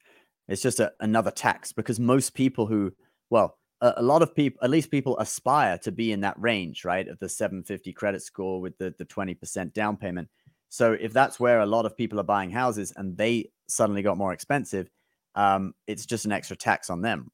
It's 0.47 0.61
just 0.61 0.79
a, 0.79 0.91
another 0.99 1.31
tax 1.31 1.71
because 1.71 1.99
most 1.99 2.33
people 2.33 2.67
who, 2.67 2.91
well, 3.29 3.57
a, 3.81 3.93
a 3.97 4.03
lot 4.03 4.21
of 4.21 4.35
people, 4.35 4.59
at 4.63 4.69
least 4.69 4.91
people 4.91 5.17
aspire 5.17 5.77
to 5.79 5.91
be 5.91 6.11
in 6.11 6.21
that 6.21 6.39
range, 6.39 6.85
right? 6.85 7.07
Of 7.07 7.17
the 7.19 7.29
750 7.29 7.93
credit 7.93 8.21
score 8.21 8.61
with 8.61 8.77
the, 8.77 8.93
the 8.97 9.05
20% 9.05 9.73
down 9.73 9.97
payment. 9.97 10.29
So 10.75 10.91
if 10.91 11.13
that's 11.13 11.39
where 11.39 11.61
a 11.61 11.65
lot 11.65 11.85
of 11.85 11.95
people 11.95 12.19
are 12.19 12.23
buying 12.23 12.51
houses 12.51 12.91
and 12.97 13.15
they 13.15 13.49
suddenly 13.69 14.01
got 14.01 14.17
more 14.17 14.33
expensive, 14.33 14.89
um, 15.33 15.73
it's 15.87 16.05
just 16.05 16.25
an 16.25 16.33
extra 16.33 16.57
tax 16.57 16.89
on 16.89 17.01
them. 17.01 17.31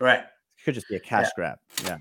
Right. 0.00 0.20
It 0.20 0.64
could 0.64 0.72
just 0.72 0.88
be 0.88 0.96
a 0.96 1.00
cash 1.00 1.26
yeah. 1.26 1.30
grab. 1.36 1.58
Yeah. 1.84 1.98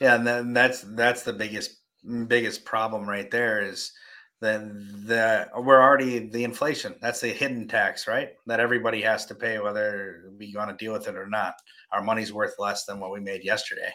Yeah, 0.00 0.14
and 0.14 0.26
then 0.26 0.54
that's 0.54 0.80
that's 0.96 1.22
the 1.22 1.34
biggest 1.34 1.82
biggest 2.26 2.64
problem 2.64 3.06
right 3.06 3.30
there 3.30 3.60
is 3.60 3.92
then 4.40 5.04
the 5.06 5.46
we're 5.58 5.82
already 5.82 6.30
the 6.30 6.44
inflation. 6.44 6.94
That's 7.02 7.20
the 7.20 7.28
hidden 7.28 7.68
tax, 7.68 8.08
right? 8.08 8.30
That 8.46 8.58
everybody 8.58 9.02
has 9.02 9.26
to 9.26 9.34
pay 9.34 9.58
whether 9.58 10.32
we 10.38 10.54
want 10.56 10.70
to 10.70 10.82
deal 10.82 10.94
with 10.94 11.08
it 11.08 11.14
or 11.14 11.28
not. 11.28 11.54
Our 11.92 12.02
money's 12.02 12.32
worth 12.32 12.54
less 12.58 12.86
than 12.86 13.00
what 13.00 13.12
we 13.12 13.20
made 13.20 13.44
yesterday. 13.44 13.92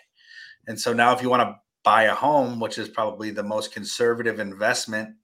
And 0.67 0.79
so 0.79 0.93
now 0.93 1.15
if 1.15 1.21
you 1.23 1.31
want 1.31 1.41
to 1.41 1.55
buy 1.83 2.03
a 2.03 2.13
home, 2.13 2.59
which 2.59 2.77
is 2.77 2.89
probably 2.89 3.31
the 3.31 3.43
most 3.43 3.73
conservative 3.73 4.39
investment 4.39 5.15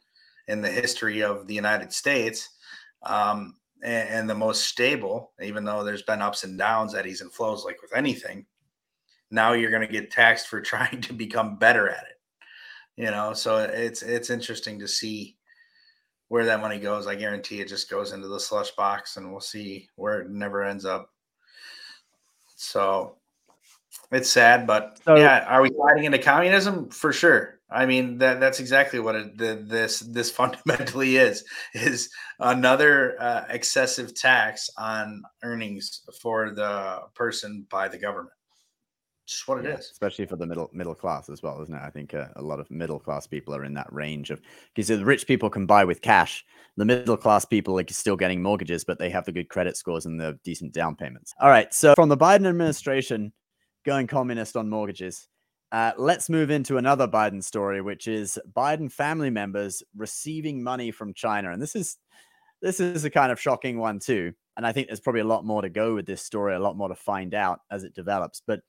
in 0.47 0.61
the 0.61 0.69
history 0.69 1.21
of 1.21 1.47
the 1.47 1.53
United 1.53 1.93
States, 1.93 2.49
um, 3.03 3.55
and, 3.83 4.09
and, 4.09 4.29
the 4.29 4.35
most 4.35 4.63
stable, 4.63 5.31
even 5.41 5.65
though 5.65 5.83
there's 5.83 6.03
been 6.03 6.21
ups 6.21 6.43
and 6.43 6.57
downs, 6.57 6.95
eddies 6.95 7.21
and 7.21 7.33
flows, 7.33 7.65
like 7.65 7.81
with 7.81 7.93
anything. 7.93 8.45
Now 9.29 9.53
you're 9.53 9.71
going 9.71 9.85
to 9.85 9.91
get 9.91 10.11
taxed 10.11 10.47
for 10.47 10.61
trying 10.61 11.01
to 11.01 11.13
become 11.13 11.57
better 11.57 11.89
at 11.89 12.03
it 12.03 12.13
you 12.95 13.11
know? 13.11 13.33
So 13.33 13.57
it's 13.57 14.01
it's 14.01 14.29
interesting 14.29 14.79
to 14.79 14.87
see 14.87 15.37
where 16.27 16.45
that 16.45 16.61
money 16.61 16.79
goes. 16.79 17.07
I 17.07 17.15
guarantee 17.15 17.61
it 17.61 17.67
just 17.67 17.89
goes 17.89 18.11
into 18.11 18.27
the 18.27 18.39
slush 18.39 18.71
box 18.71 19.17
and 19.17 19.31
we'll 19.31 19.41
see 19.41 19.87
where 19.95 20.21
it 20.21 20.29
never 20.29 20.63
ends 20.63 20.85
up. 20.85 21.09
So 22.55 23.17
it's 24.11 24.29
sad 24.29 24.65
but 24.65 24.99
so, 25.05 25.15
yeah 25.15 25.45
are 25.47 25.61
we 25.61 25.69
sliding 25.69 26.05
into 26.05 26.17
communism? 26.19 26.89
For 26.89 27.13
sure 27.13 27.59
i 27.73 27.85
mean 27.85 28.17
that 28.17 28.39
that's 28.39 28.59
exactly 28.59 28.99
what 28.99 29.15
it, 29.15 29.37
the, 29.37 29.63
this 29.67 29.99
this 29.99 30.31
fundamentally 30.39 31.17
is 31.17 31.43
is 31.73 32.09
another 32.39 33.15
uh, 33.19 33.43
excessive 33.49 34.13
tax 34.15 34.69
on 34.77 35.21
earnings 35.43 36.01
for 36.21 36.51
the 36.51 36.99
person 37.15 37.65
by 37.69 37.87
the 37.87 37.97
government 37.97 38.33
just 39.25 39.47
what 39.47 39.59
it 39.59 39.65
yeah, 39.65 39.75
is. 39.75 39.89
Especially 39.91 40.25
for 40.25 40.35
the 40.35 40.45
middle 40.45 40.69
middle 40.73 40.95
class 40.95 41.29
as 41.29 41.41
well, 41.41 41.61
isn't 41.61 41.73
it? 41.73 41.81
I 41.81 41.89
think 41.89 42.13
uh, 42.13 42.27
a 42.35 42.41
lot 42.41 42.59
of 42.59 42.69
middle 42.69 42.99
class 42.99 43.27
people 43.27 43.55
are 43.55 43.63
in 43.63 43.73
that 43.75 43.91
range 43.91 44.31
of 44.31 44.41
because 44.73 44.87
the 44.87 45.03
rich 45.03 45.27
people 45.27 45.49
can 45.49 45.65
buy 45.65 45.85
with 45.85 46.01
cash. 46.01 46.43
The 46.75 46.85
middle 46.85 47.17
class 47.17 47.45
people 47.45 47.79
are 47.79 47.85
still 47.89 48.15
getting 48.15 48.41
mortgages, 48.41 48.83
but 48.83 48.99
they 48.99 49.09
have 49.09 49.25
the 49.25 49.31
good 49.31 49.49
credit 49.49 49.77
scores 49.77 50.05
and 50.05 50.19
the 50.19 50.37
decent 50.43 50.73
down 50.73 50.95
payments. 50.95 51.33
All 51.39 51.49
right, 51.49 51.73
so 51.73 51.93
from 51.95 52.09
the 52.09 52.17
Biden 52.17 52.47
administration 52.47 53.31
going 53.85 54.07
communist 54.07 54.57
on 54.57 54.69
mortgages, 54.69 55.27
uh, 55.73 55.91
let's 55.97 56.29
move 56.29 56.51
into 56.51 56.77
another 56.77 57.07
Biden 57.07 57.43
story, 57.43 57.81
which 57.81 58.07
is 58.07 58.39
Biden 58.55 58.91
family 58.91 59.31
members 59.31 59.81
receiving 59.97 60.63
money 60.63 60.91
from 60.91 61.13
China, 61.13 61.51
and 61.51 61.61
this 61.61 61.75
is 61.75 61.97
this 62.61 62.79
is 62.79 63.03
a 63.03 63.09
kind 63.09 63.31
of 63.31 63.41
shocking 63.41 63.79
one 63.79 63.99
too. 63.99 64.33
And 64.55 64.65
I 64.65 64.71
think 64.71 64.87
there's 64.87 64.99
probably 64.99 65.21
a 65.21 65.25
lot 65.25 65.45
more 65.45 65.63
to 65.63 65.69
go 65.69 65.95
with 65.95 66.05
this 66.05 66.21
story, 66.21 66.53
a 66.53 66.59
lot 66.59 66.77
more 66.77 66.89
to 66.89 66.95
find 66.95 67.33
out 67.33 67.61
as 67.71 67.83
it 67.83 67.95
develops, 67.95 68.41
but 68.45 68.61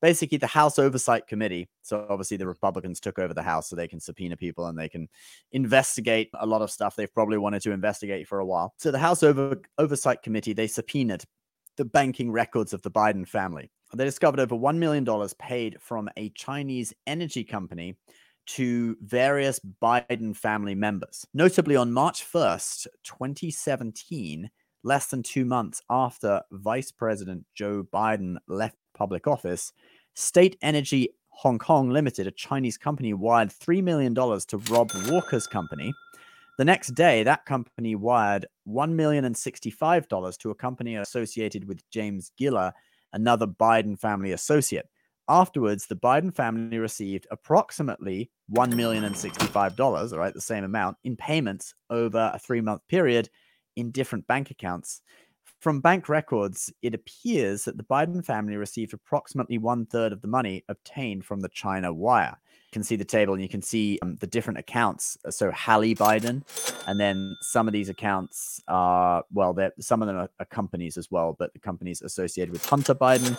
basically 0.00 0.38
the 0.38 0.46
House 0.46 0.78
Oversight 0.78 1.26
Committee. 1.26 1.68
So 1.82 2.06
obviously 2.08 2.38
the 2.38 2.46
Republicans 2.46 3.00
took 3.00 3.18
over 3.18 3.34
the 3.34 3.42
House 3.42 3.68
so 3.68 3.76
they 3.76 3.86
can 3.86 4.00
subpoena 4.00 4.36
people 4.36 4.66
and 4.66 4.78
they 4.78 4.88
can 4.88 5.08
investigate 5.52 6.30
a 6.34 6.46
lot 6.46 6.62
of 6.62 6.70
stuff 6.70 6.96
they've 6.96 7.12
probably 7.12 7.38
wanted 7.38 7.62
to 7.62 7.72
investigate 7.72 8.26
for 8.26 8.38
a 8.38 8.46
while. 8.46 8.74
So 8.78 8.90
the 8.90 8.98
House 8.98 9.22
Over- 9.22 9.60
Oversight 9.78 10.22
Committee, 10.22 10.52
they 10.52 10.66
subpoenaed 10.66 11.24
the 11.76 11.84
banking 11.84 12.32
records 12.32 12.72
of 12.72 12.82
the 12.82 12.90
Biden 12.90 13.28
family. 13.28 13.70
They 13.94 14.04
discovered 14.04 14.40
over 14.40 14.54
$1 14.54 14.76
million 14.76 15.06
paid 15.38 15.76
from 15.80 16.08
a 16.16 16.30
Chinese 16.30 16.92
energy 17.06 17.44
company 17.44 17.96
to 18.46 18.96
various 19.00 19.60
Biden 19.82 20.36
family 20.36 20.74
members. 20.74 21.26
Notably, 21.34 21.76
on 21.76 21.92
March 21.92 22.24
1st, 22.24 22.86
2017, 23.04 24.50
less 24.82 25.06
than 25.06 25.22
two 25.22 25.44
months 25.44 25.82
after 25.90 26.42
Vice 26.52 26.92
President 26.92 27.44
Joe 27.54 27.86
Biden 27.92 28.36
left 28.46 28.76
public 28.94 29.26
office, 29.26 29.72
State 30.14 30.56
Energy 30.62 31.10
Hong 31.30 31.58
Kong 31.58 31.90
Limited, 31.90 32.26
a 32.26 32.30
Chinese 32.30 32.78
company, 32.78 33.12
wired 33.12 33.50
$3 33.50 33.82
million 33.82 34.14
to 34.14 34.58
Rob 34.70 34.90
Walker's 35.08 35.46
company. 35.46 35.92
The 36.56 36.64
next 36.64 36.94
day, 36.94 37.22
that 37.22 37.44
company 37.44 37.94
wired 37.94 38.46
$1,065 38.66 40.38
to 40.38 40.50
a 40.50 40.54
company 40.54 40.96
associated 40.96 41.68
with 41.68 41.88
James 41.90 42.32
Gilliar, 42.38 42.72
another 43.16 43.46
Biden 43.46 43.98
family 43.98 44.32
associate. 44.32 44.88
Afterwards, 45.28 45.86
the 45.86 45.96
Biden 45.96 46.32
family 46.32 46.78
received 46.78 47.26
approximately 47.32 48.30
$1,065, 48.54 50.12
all 50.12 50.18
right, 50.18 50.32
the 50.32 50.40
same 50.40 50.62
amount, 50.62 50.98
in 51.02 51.16
payments 51.16 51.74
over 51.90 52.30
a 52.32 52.38
three 52.38 52.60
month 52.60 52.82
period 52.88 53.28
in 53.74 53.90
different 53.90 54.26
bank 54.28 54.52
accounts. 54.52 55.02
From 55.60 55.80
bank 55.80 56.08
records, 56.08 56.72
it 56.82 56.94
appears 56.94 57.64
that 57.64 57.76
the 57.76 57.82
Biden 57.82 58.24
family 58.24 58.56
received 58.56 58.92
approximately 58.94 59.58
one 59.58 59.86
third 59.86 60.12
of 60.12 60.20
the 60.20 60.28
money 60.28 60.64
obtained 60.68 61.24
from 61.24 61.40
the 61.40 61.48
China 61.48 61.92
wire. 61.92 62.36
Can 62.76 62.84
see 62.84 62.96
the 62.96 63.06
table 63.06 63.32
and 63.32 63.42
you 63.42 63.48
can 63.48 63.62
see 63.62 63.98
um, 64.02 64.16
the 64.16 64.26
different 64.26 64.58
accounts. 64.58 65.16
So, 65.30 65.50
Hallie 65.50 65.94
Biden, 65.94 66.42
and 66.86 67.00
then 67.00 67.34
some 67.40 67.66
of 67.66 67.72
these 67.72 67.88
accounts 67.88 68.60
are, 68.68 69.24
well, 69.32 69.56
some 69.80 70.02
of 70.02 70.08
them 70.08 70.18
are, 70.18 70.28
are, 70.38 70.44
companies 70.44 70.98
as 70.98 71.10
well, 71.10 71.34
but 71.38 71.54
the 71.54 71.58
companies 71.58 72.02
associated 72.02 72.52
with 72.52 72.62
Hunter 72.66 72.94
Biden 72.94 73.34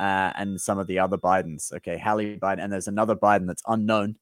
uh, 0.00 0.32
and 0.34 0.60
some 0.60 0.80
of 0.80 0.88
the 0.88 0.98
other 0.98 1.16
Bidens. 1.16 1.72
Okay, 1.72 1.98
Hallie 1.98 2.36
Biden, 2.36 2.64
and 2.64 2.72
there's 2.72 2.88
another 2.88 3.14
Biden 3.14 3.46
that's 3.46 3.62
unknown, 3.68 4.16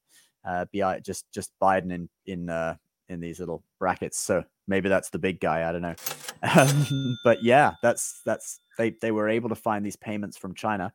uh, 0.45 0.65
just 1.03 1.25
just 1.31 1.51
Biden 1.59 1.91
in 1.91 2.07
in 2.27 2.47
uh, 2.51 2.75
in 3.07 3.19
these 3.19 3.39
little 3.39 3.63
brackets. 3.79 4.19
So 4.19 4.43
maybe 4.67 4.87
that's 4.87 5.09
the 5.09 5.17
big 5.17 5.39
guy. 5.39 5.67
I 5.67 5.71
don't 5.71 5.81
know. 5.81 5.95
Um, 6.43 7.17
but 7.23 7.41
yeah, 7.41 7.73
that's 7.81 8.21
that's 8.23 8.59
they 8.77 8.91
they 9.01 9.09
were 9.09 9.29
able 9.29 9.49
to 9.49 9.55
find 9.55 9.83
these 9.83 9.95
payments 9.95 10.37
from 10.37 10.53
China. 10.53 10.93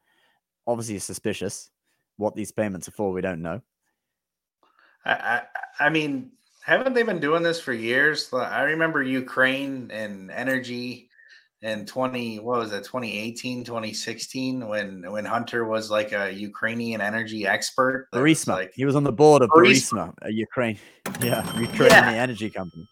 Obviously 0.64 1.00
suspicious. 1.00 1.72
What 2.16 2.34
these 2.34 2.52
payments 2.52 2.88
are 2.88 2.92
for, 2.92 3.12
we 3.12 3.20
don't 3.20 3.42
know. 3.42 3.60
I, 5.04 5.12
I, 5.12 5.86
I 5.86 5.90
mean, 5.90 6.32
haven't 6.64 6.94
they 6.94 7.02
been 7.02 7.20
doing 7.20 7.42
this 7.42 7.60
for 7.60 7.72
years? 7.72 8.32
I 8.32 8.62
remember 8.62 9.02
Ukraine 9.02 9.90
and 9.92 10.30
energy 10.30 11.10
in 11.64 11.86
20 11.86 12.40
what 12.40 12.58
was 12.58 12.72
it 12.72 12.84
2018 12.84 13.64
2016 13.64 14.68
when 14.68 15.10
when 15.10 15.24
hunter 15.24 15.64
was 15.64 15.90
like 15.90 16.12
a 16.12 16.30
ukrainian 16.30 17.00
energy 17.00 17.46
expert 17.46 18.06
Burisma. 18.12 18.48
Like, 18.48 18.72
he 18.74 18.84
was 18.84 18.94
on 18.94 19.02
the 19.02 19.12
board 19.12 19.40
of 19.40 19.48
Burisma, 19.48 20.12
Burisma 20.12 20.14
a 20.22 20.30
ukraine 20.30 20.78
yeah 21.22 21.42
ukrainian 21.58 22.14
yeah. 22.14 22.22
energy 22.22 22.50
company 22.50 22.86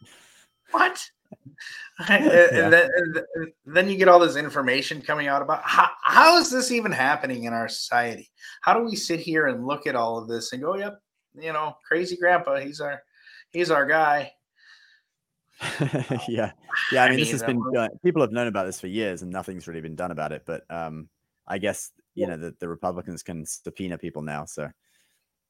what 0.71 0.99
and, 2.09 2.25
yeah. 2.25 2.69
then, 2.69 2.91
and, 2.97 3.53
then, 3.67 3.89
you 3.89 3.97
get 3.97 4.09
all 4.09 4.19
this 4.19 4.37
information 4.37 5.01
coming 5.01 5.29
out 5.29 5.43
about 5.43 5.62
how, 5.62 5.89
how 6.03 6.39
is 6.39 6.51
this 6.51 6.71
even 6.71 6.91
happening 6.91 7.45
in 7.45 7.53
our 7.53 7.69
society 7.69 8.31
how 8.61 8.75
do 8.75 8.85
we 8.85 8.97
sit 8.97 9.21
here 9.21 9.47
and 9.47 9.67
look 9.67 9.87
at 9.87 9.95
all 9.95 10.19
of 10.19 10.29
this 10.29 10.53
and 10.53 10.62
go 10.62 10.77
yep 10.77 11.01
you 11.39 11.53
know 11.53 11.77
crazy 11.87 12.17
grandpa 12.17 12.57
he's 12.57 12.81
our 12.81 13.03
he's 13.53 13.71
our 13.71 13.87
guy 13.87 14.33
yeah, 16.29 16.53
yeah. 16.93 17.05
I 17.05 17.11
mean, 17.11 17.19
this 17.19 17.31
has 17.31 17.43
been 17.43 17.62
people 18.05 18.23
have 18.23 18.33
known 18.33 18.47
about 18.47 18.67
this 18.67 18.81
for 18.81 18.87
years, 18.87 19.23
and 19.23 19.31
nothing's 19.31 19.69
really 19.69 19.81
been 19.81 19.97
done 19.97 20.11
about 20.11 20.33
it. 20.33 20.43
But 20.47 20.65
um, 20.71 21.09
I 21.47 21.59
guess 21.59 21.91
you 22.15 22.27
know 22.27 22.37
the, 22.37 22.55
the 22.59 22.69
Republicans 22.69 23.23
can 23.23 23.47
subpoena 23.47 23.99
people 23.99 24.23
now. 24.23 24.45
So, 24.45 24.71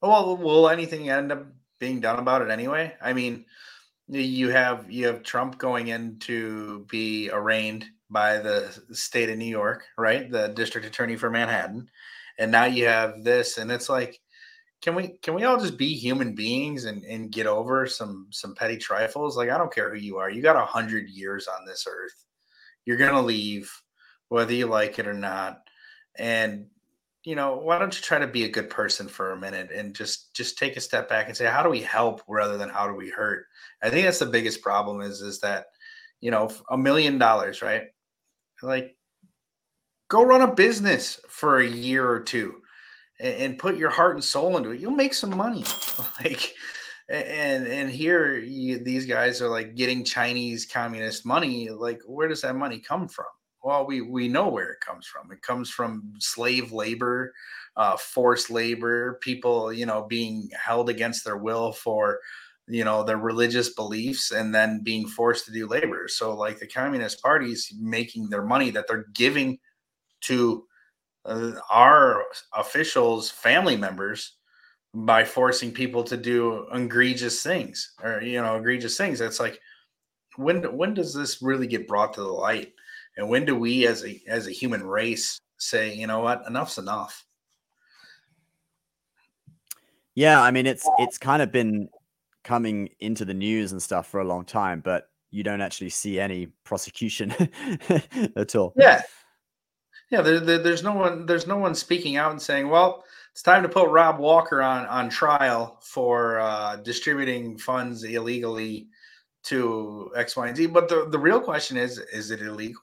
well, 0.01 0.37
will 0.37 0.69
anything 0.69 1.09
end 1.09 1.33
up 1.33 1.47
being 1.79 2.01
done 2.01 2.19
about 2.19 2.43
it 2.43 2.51
anyway? 2.51 2.95
I 3.01 3.13
mean, 3.13 3.45
you 4.09 4.51
have 4.51 4.91
you 4.91 5.07
have 5.07 5.23
Trump 5.23 5.59
going 5.59 5.89
in 5.89 6.19
to 6.21 6.87
be 6.91 7.31
arraigned 7.31 7.87
by 8.11 8.39
the 8.39 8.77
state 8.93 9.31
of 9.31 9.39
New 9.39 9.45
York, 9.45 9.85
right? 9.97 10.31
The 10.31 10.49
district 10.49 10.87
attorney 10.87 11.17
for 11.17 11.31
Manhattan, 11.31 11.89
and 12.39 12.53
now 12.53 12.65
you 12.65 12.87
have 12.87 13.25
this, 13.25 13.59
and 13.59 13.71
it's 13.71 13.89
like 13.89 14.21
can 14.83 14.97
we 14.97 15.17
can 15.23 15.35
we 15.35 15.45
all 15.45 15.59
just 15.59 15.79
be 15.79 15.95
human 15.95 16.35
beings 16.35 16.85
and, 16.87 17.05
and 17.05 17.31
get 17.31 17.47
over 17.47 17.87
some 17.87 18.27
some 18.31 18.55
petty 18.55 18.77
trifles? 18.77 19.37
Like 19.37 19.49
I 19.49 19.57
don't 19.57 19.73
care 19.73 19.95
who 19.95 20.01
you 20.01 20.19
are. 20.19 20.29
You 20.29 20.43
got 20.43 20.57
a 20.57 20.67
hundred 20.67 21.09
years 21.09 21.47
on 21.47 21.65
this 21.65 21.87
earth. 21.89 22.25
You're 22.85 22.97
gonna 22.97 23.23
leave, 23.23 23.73
whether 24.29 24.53
you 24.53 24.67
like 24.67 24.99
it 24.99 25.07
or 25.07 25.15
not. 25.15 25.61
And 26.17 26.67
you 27.25 27.37
know, 27.37 27.57
why 27.57 27.79
don't 27.79 27.95
you 27.95 28.03
try 28.03 28.19
to 28.19 28.27
be 28.27 28.45
a 28.45 28.51
good 28.51 28.69
person 28.69 29.07
for 29.07 29.33
a 29.33 29.41
minute 29.41 29.71
and 29.73 29.95
just 29.95 30.35
just 30.35 30.59
take 30.59 30.77
a 30.77 30.81
step 30.81 31.09
back 31.09 31.29
and 31.29 31.37
say, 31.37 31.47
how 31.47 31.63
do 31.63 31.69
we 31.69 31.81
help 31.81 32.23
rather 32.29 32.59
than 32.59 32.69
how 32.69 32.87
do 32.87 32.95
we 32.95 33.11
hurt? 33.11 33.47
I 33.83 33.91
think 33.91 34.05
that's 34.05 34.19
the 34.19 34.27
biggest 34.27 34.63
problem 34.63 35.01
is 35.01 35.21
is 35.21 35.41
that, 35.41 35.67
you 36.21 36.31
know, 36.31 36.51
a 36.71 36.77
million 36.77 37.19
dollars, 37.19 37.63
right? 37.63 37.85
Like 38.63 38.97
go 40.09 40.23
run 40.23 40.43
a 40.43 40.55
business 40.55 41.21
for 41.29 41.61
a 41.61 41.67
year 41.67 42.09
or 42.09 42.21
two 42.21 42.57
and, 43.21 43.35
and 43.35 43.59
put 43.59 43.77
your 43.77 43.91
heart 43.91 44.15
and 44.15 44.25
soul 44.25 44.57
into 44.57 44.71
it, 44.71 44.81
you'll 44.81 44.91
make 44.91 45.15
some 45.15 45.37
money. 45.37 45.65
like, 46.25 46.55
and 47.09 47.67
and 47.67 47.91
here 47.91 48.37
you, 48.39 48.79
these 48.79 49.07
guys 49.07 49.41
are 49.41 49.49
like 49.49 49.75
getting 49.75 50.05
Chinese 50.05 50.67
communist 50.67 51.25
money. 51.25 51.71
Like, 51.71 52.01
where 52.07 52.29
does 52.29 52.43
that 52.43 52.57
money 52.57 52.79
come 52.79 53.09
from? 53.09 53.27
Well, 53.63 53.87
we 53.87 54.01
we 54.01 54.29
know 54.29 54.49
where 54.49 54.71
it 54.71 54.81
comes 54.81 55.07
from. 55.07 55.31
It 55.31 55.43
comes 55.43 55.71
from 55.71 56.15
slave 56.19 56.73
labor, 56.73 57.33
uh, 57.77 57.97
forced 57.97 58.51
labor, 58.51 59.19
people 59.23 59.73
you 59.73 59.87
know 59.87 60.03
being 60.03 60.51
held 60.61 60.89
against 60.89 61.25
their 61.25 61.37
will 61.37 61.73
for 61.73 62.19
you 62.67 62.85
know 62.85 63.05
their 63.05 63.19
religious 63.19 63.73
beliefs 63.75 64.33
and 64.33 64.53
then 64.55 64.83
being 64.83 65.07
forced 65.07 65.45
to 65.47 65.53
do 65.53 65.67
labor. 65.69 66.09
So 66.09 66.35
like 66.35 66.59
the 66.59 66.67
Communist 66.67 67.23
Party's 67.23 67.73
making 67.81 68.31
their 68.31 68.43
money 68.45 68.71
that 68.71 68.87
they're 68.89 69.07
giving 69.15 69.59
to 70.23 70.67
uh, 71.27 71.53
our 71.71 72.25
officials, 72.55 73.31
family 73.31 73.77
members 73.77 74.37
by 74.95 75.25
forcing 75.25 75.73
people 75.73 76.05
to 76.05 76.17
do 76.17 76.67
egregious 76.73 77.43
things 77.43 77.95
or 78.03 78.23
you 78.23 78.43
know 78.43 78.57
egregious 78.59 78.97
things. 78.99 79.21
It's 79.21 79.41
like 79.41 79.61
when 80.37 80.63
when 80.77 80.95
does 80.95 81.15
this 81.15 81.43
really 81.43 81.67
get 81.67 81.89
brought 81.89 82.15
to 82.15 82.21
the 82.23 82.27
light? 82.29 82.73
And 83.17 83.29
when 83.29 83.45
do 83.45 83.57
we 83.57 83.87
as 83.87 84.05
a 84.05 84.21
as 84.27 84.47
a 84.47 84.53
human 84.53 84.85
race 84.85 85.39
say, 85.59 85.95
you 85.95 86.07
know 86.07 86.21
what, 86.21 86.43
enough's 86.47 86.79
enough? 86.79 87.25
Yeah, 90.15 90.41
I 90.41 90.51
mean 90.51 90.67
it's 90.67 90.89
it's 90.99 91.19
kind 91.19 91.43
of 91.43 91.53
been 91.53 91.89
coming 92.45 92.89
into 93.01 93.25
the 93.25 93.35
news 93.35 93.73
and 93.73 93.83
stuff 93.83 94.07
for 94.09 94.21
a 94.21 94.25
long 94.25 94.45
time, 94.45 94.81
but 94.81 95.09
you 95.31 95.43
don't 95.43 95.61
actually 95.61 95.91
see 95.91 96.21
any 96.21 96.47
prosecution 96.65 97.33
at 98.37 98.55
all. 98.55 98.73
Yeah. 98.77 99.03
Yeah, 100.11 100.21
there, 100.21 100.41
there, 100.41 100.59
there's 100.59 100.83
no 100.83 100.93
one 100.93 101.25
there's 101.25 101.47
no 101.47 101.57
one 101.57 101.75
speaking 101.75 102.17
out 102.17 102.33
and 102.33 102.43
saying, 102.43 102.69
well, 102.69 103.03
it's 103.33 103.43
time 103.43 103.63
to 103.63 103.69
put 103.69 103.89
Rob 103.89 104.19
Walker 104.19 104.61
on 104.61 104.85
on 104.87 105.09
trial 105.09 105.79
for 105.83 106.39
uh, 106.39 106.77
distributing 106.77 107.57
funds 107.57 108.05
illegally 108.05 108.89
to 109.45 110.13
X, 110.15 110.37
Y, 110.37 110.49
and 110.49 110.57
Z. 110.57 110.67
But 110.67 110.89
the, 110.89 111.09
the 111.09 111.19
real 111.19 111.41
question 111.41 111.79
is, 111.79 111.99
is 111.99 112.31
it 112.31 112.43
illegal? 112.43 112.83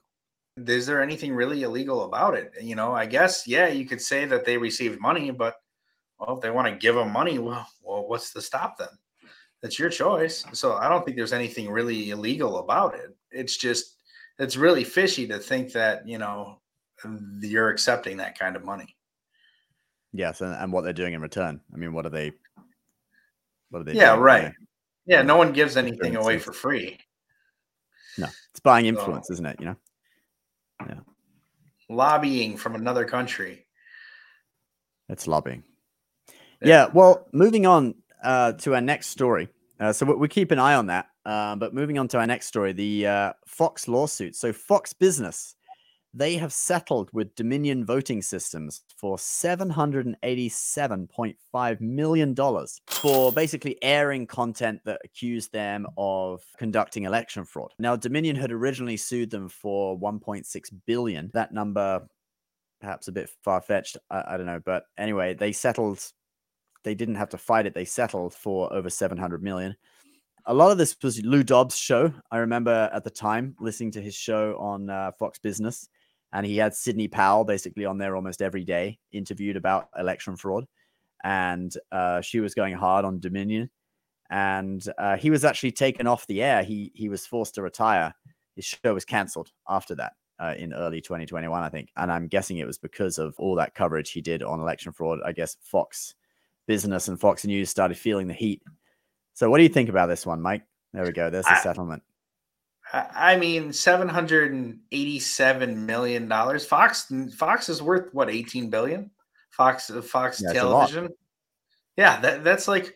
Is 0.56 0.86
there 0.86 1.02
anything 1.02 1.32
really 1.34 1.62
illegal 1.62 2.04
about 2.04 2.34
it? 2.34 2.52
You 2.60 2.74
know, 2.74 2.92
I 2.92 3.06
guess, 3.06 3.46
yeah, 3.46 3.68
you 3.68 3.86
could 3.86 4.00
say 4.00 4.24
that 4.26 4.44
they 4.44 4.58
received 4.58 5.00
money, 5.00 5.30
but 5.30 5.56
well, 6.18 6.36
if 6.36 6.42
they 6.42 6.50
want 6.50 6.68
to 6.68 6.76
give 6.76 6.94
them 6.94 7.12
money, 7.12 7.38
well, 7.38 7.66
well, 7.82 8.06
what's 8.06 8.32
to 8.34 8.42
stop 8.42 8.76
them? 8.76 8.90
That's 9.62 9.78
your 9.78 9.90
choice. 9.90 10.44
So 10.52 10.74
I 10.74 10.88
don't 10.88 11.04
think 11.04 11.16
there's 11.16 11.32
anything 11.32 11.70
really 11.70 12.10
illegal 12.10 12.58
about 12.58 12.94
it. 12.94 13.14
It's 13.30 13.56
just 13.56 13.96
it's 14.38 14.56
really 14.56 14.84
fishy 14.84 15.26
to 15.28 15.38
think 15.38 15.72
that, 15.72 16.06
you 16.06 16.18
know, 16.18 16.60
you're 17.40 17.68
accepting 17.68 18.16
that 18.18 18.38
kind 18.38 18.56
of 18.56 18.64
money. 18.64 18.96
Yes, 20.12 20.40
and, 20.40 20.54
and 20.54 20.72
what 20.72 20.82
they're 20.82 20.92
doing 20.92 21.14
in 21.14 21.20
return. 21.20 21.60
I 21.72 21.76
mean, 21.76 21.92
what 21.92 22.06
are 22.06 22.10
they 22.10 22.32
what 23.70 23.80
are 23.80 23.84
they 23.84 23.94
Yeah, 23.94 24.16
right. 24.16 24.52
Yeah, 25.06 25.22
no 25.22 25.36
one 25.36 25.52
gives 25.52 25.76
anything 25.76 26.16
away 26.16 26.38
for 26.38 26.52
free. 26.52 26.98
No, 28.18 28.26
it's 28.50 28.60
buying 28.60 28.86
influence, 28.86 29.28
so, 29.28 29.34
isn't 29.34 29.46
it? 29.46 29.56
You 29.60 29.66
know. 29.66 29.76
Yeah. 30.88 31.00
Lobbying 31.88 32.56
from 32.56 32.74
another 32.74 33.04
country. 33.04 33.66
It's 35.08 35.26
lobbying. 35.26 35.64
Yeah. 36.62 36.68
yeah 36.68 36.86
well, 36.92 37.26
moving 37.32 37.66
on 37.66 37.94
uh, 38.22 38.52
to 38.52 38.74
our 38.74 38.80
next 38.80 39.08
story. 39.08 39.48
Uh, 39.78 39.92
so 39.92 40.06
we, 40.06 40.14
we 40.14 40.28
keep 40.28 40.50
an 40.50 40.58
eye 40.58 40.74
on 40.74 40.86
that. 40.86 41.06
Uh, 41.24 41.56
but 41.56 41.74
moving 41.74 41.98
on 41.98 42.08
to 42.08 42.18
our 42.18 42.26
next 42.26 42.46
story, 42.46 42.72
the 42.72 43.06
uh, 43.06 43.32
Fox 43.46 43.88
lawsuit. 43.88 44.34
So 44.36 44.52
Fox 44.52 44.92
Business 44.92 45.56
they 46.12 46.36
have 46.36 46.52
settled 46.52 47.08
with 47.12 47.36
Dominion 47.36 47.84
Voting 47.84 48.20
Systems 48.20 48.82
for 48.96 49.16
$787.5 49.16 51.80
million 51.80 52.34
for 52.88 53.30
basically 53.32 53.78
airing 53.82 54.26
content 54.26 54.80
that 54.84 55.00
accused 55.04 55.52
them 55.52 55.86
of 55.96 56.42
conducting 56.58 57.04
election 57.04 57.44
fraud. 57.44 57.70
Now, 57.78 57.94
Dominion 57.94 58.34
had 58.36 58.50
originally 58.50 58.96
sued 58.96 59.30
them 59.30 59.48
for 59.48 59.96
1.6 59.98 60.72
billion. 60.84 61.30
That 61.32 61.52
number, 61.52 62.08
perhaps 62.80 63.06
a 63.06 63.12
bit 63.12 63.30
far 63.44 63.60
fetched, 63.60 63.96
I, 64.10 64.34
I 64.34 64.36
don't 64.36 64.46
know. 64.46 64.60
But 64.64 64.86
anyway, 64.98 65.34
they 65.34 65.52
settled, 65.52 66.04
they 66.82 66.96
didn't 66.96 67.14
have 67.16 67.28
to 67.30 67.38
fight 67.38 67.66
it. 67.66 67.74
They 67.74 67.84
settled 67.84 68.34
for 68.34 68.72
over 68.72 68.90
700 68.90 69.44
million 69.44 69.76
a 70.46 70.54
lot 70.54 70.72
of 70.72 70.78
this 70.78 70.96
was 71.02 71.22
Lou 71.22 71.42
Dobbs' 71.42 71.76
show. 71.76 72.14
I 72.30 72.38
remember 72.38 72.88
at 72.92 73.04
the 73.04 73.10
time 73.10 73.54
listening 73.60 73.90
to 73.92 74.00
his 74.00 74.14
show 74.14 74.56
on 74.58 74.88
uh, 74.88 75.12
Fox 75.18 75.38
Business 75.38 75.86
and 76.32 76.46
he 76.46 76.56
had 76.56 76.74
Sidney 76.74 77.08
Powell 77.08 77.44
basically 77.44 77.84
on 77.84 77.98
there 77.98 78.16
almost 78.16 78.42
every 78.42 78.64
day, 78.64 78.98
interviewed 79.12 79.56
about 79.56 79.88
election 79.98 80.36
fraud, 80.36 80.66
and 81.24 81.72
uh, 81.92 82.20
she 82.20 82.40
was 82.40 82.54
going 82.54 82.74
hard 82.74 83.04
on 83.04 83.20
Dominion, 83.20 83.70
and 84.30 84.86
uh, 84.98 85.16
he 85.16 85.30
was 85.30 85.44
actually 85.44 85.72
taken 85.72 86.06
off 86.06 86.26
the 86.26 86.42
air. 86.42 86.62
He 86.62 86.92
he 86.94 87.08
was 87.08 87.26
forced 87.26 87.54
to 87.56 87.62
retire. 87.62 88.14
His 88.56 88.64
show 88.64 88.94
was 88.94 89.04
cancelled 89.04 89.50
after 89.68 89.94
that. 89.96 90.12
Uh, 90.38 90.54
in 90.56 90.72
early 90.72 91.02
2021, 91.02 91.62
I 91.62 91.68
think. 91.68 91.90
And 91.98 92.10
I'm 92.10 92.26
guessing 92.26 92.56
it 92.56 92.66
was 92.66 92.78
because 92.78 93.18
of 93.18 93.34
all 93.36 93.54
that 93.56 93.74
coverage 93.74 94.10
he 94.10 94.22
did 94.22 94.42
on 94.42 94.58
election 94.58 94.90
fraud. 94.90 95.18
I 95.22 95.32
guess 95.32 95.58
Fox 95.60 96.14
Business 96.66 97.08
and 97.08 97.20
Fox 97.20 97.44
News 97.44 97.68
started 97.68 97.98
feeling 97.98 98.26
the 98.26 98.32
heat. 98.32 98.62
So, 99.34 99.50
what 99.50 99.58
do 99.58 99.64
you 99.64 99.68
think 99.68 99.90
about 99.90 100.06
this 100.06 100.24
one, 100.24 100.40
Mike? 100.40 100.62
There 100.94 101.04
we 101.04 101.12
go. 101.12 101.28
There's 101.28 101.44
the 101.44 101.58
I, 101.58 101.62
settlement. 101.62 102.02
I 102.92 103.36
mean, 103.36 103.72
seven 103.72 104.08
hundred 104.08 104.52
and 104.52 104.80
eighty-seven 104.90 105.86
million 105.86 106.28
dollars. 106.28 106.66
Fox 106.66 107.12
Fox 107.36 107.68
is 107.68 107.82
worth 107.82 108.12
what 108.12 108.28
eighteen 108.28 108.68
billion. 108.68 109.10
Fox 109.50 109.90
Fox 110.04 110.42
yeah, 110.42 110.52
Television. 110.52 111.08
Yeah, 111.96 112.20
that, 112.20 112.42
that's 112.44 112.66
like 112.66 112.94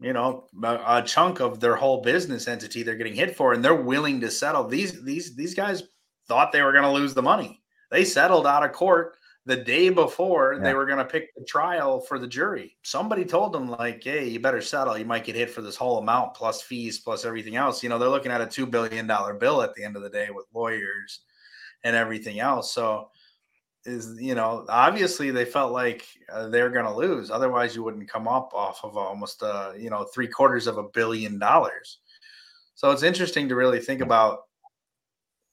you 0.00 0.12
know 0.12 0.48
a, 0.62 0.98
a, 0.98 1.02
chunk 1.06 1.40
of 1.40 1.60
their 1.60 1.76
whole 1.76 2.02
business 2.02 2.48
entity 2.48 2.82
they're 2.82 2.96
getting 2.96 3.14
hit 3.14 3.36
for, 3.36 3.52
and 3.52 3.64
they're 3.64 3.74
willing 3.74 4.20
to 4.20 4.30
settle. 4.30 4.66
These 4.68 5.02
these 5.02 5.34
these 5.34 5.54
guys 5.54 5.84
thought 6.28 6.52
they 6.52 6.62
were 6.62 6.72
going 6.72 6.84
to 6.84 6.90
lose 6.90 7.14
the 7.14 7.22
money. 7.22 7.62
They 7.90 8.04
settled 8.04 8.46
out 8.46 8.64
of 8.64 8.72
court 8.72 9.16
the 9.44 9.56
day 9.56 9.88
before 9.88 10.54
yeah. 10.54 10.60
they 10.60 10.74
were 10.74 10.86
going 10.86 10.98
to 10.98 11.04
pick 11.04 11.34
the 11.34 11.44
trial 11.44 12.00
for 12.00 12.18
the 12.18 12.26
jury. 12.26 12.76
Somebody 12.82 13.24
told 13.24 13.52
them, 13.52 13.68
like, 13.68 14.02
hey, 14.04 14.28
you 14.28 14.38
better 14.38 14.60
settle. 14.60 14.96
You 14.96 15.04
might 15.04 15.24
get 15.24 15.34
hit 15.34 15.50
for 15.50 15.62
this 15.62 15.76
whole 15.76 15.98
amount 15.98 16.34
plus 16.34 16.62
fees 16.62 17.00
plus 17.00 17.24
everything 17.24 17.56
else. 17.56 17.82
You 17.82 17.88
know, 17.88 17.98
they're 17.98 18.08
looking 18.08 18.32
at 18.32 18.40
a 18.40 18.46
$2 18.46 18.70
billion 18.70 19.06
bill 19.38 19.62
at 19.62 19.74
the 19.74 19.84
end 19.84 19.96
of 19.96 20.02
the 20.02 20.10
day 20.10 20.28
with 20.30 20.46
lawyers 20.54 21.20
and 21.82 21.96
everything 21.96 22.38
else. 22.38 22.72
So, 22.72 23.08
is 23.84 24.16
you 24.20 24.34
know 24.34 24.64
obviously 24.68 25.30
they 25.30 25.44
felt 25.44 25.72
like 25.72 26.06
uh, 26.32 26.48
they're 26.48 26.70
going 26.70 26.84
to 26.84 26.94
lose 26.94 27.30
otherwise 27.30 27.74
you 27.74 27.82
wouldn't 27.82 28.08
come 28.08 28.28
up 28.28 28.52
off 28.54 28.78
of 28.84 28.96
almost 28.96 29.42
uh 29.42 29.72
you 29.76 29.90
know 29.90 30.04
three 30.04 30.28
quarters 30.28 30.68
of 30.68 30.78
a 30.78 30.84
billion 30.94 31.38
dollars 31.38 31.98
so 32.74 32.92
it's 32.92 33.02
interesting 33.02 33.48
to 33.48 33.56
really 33.56 33.80
think 33.80 34.00
about 34.00 34.42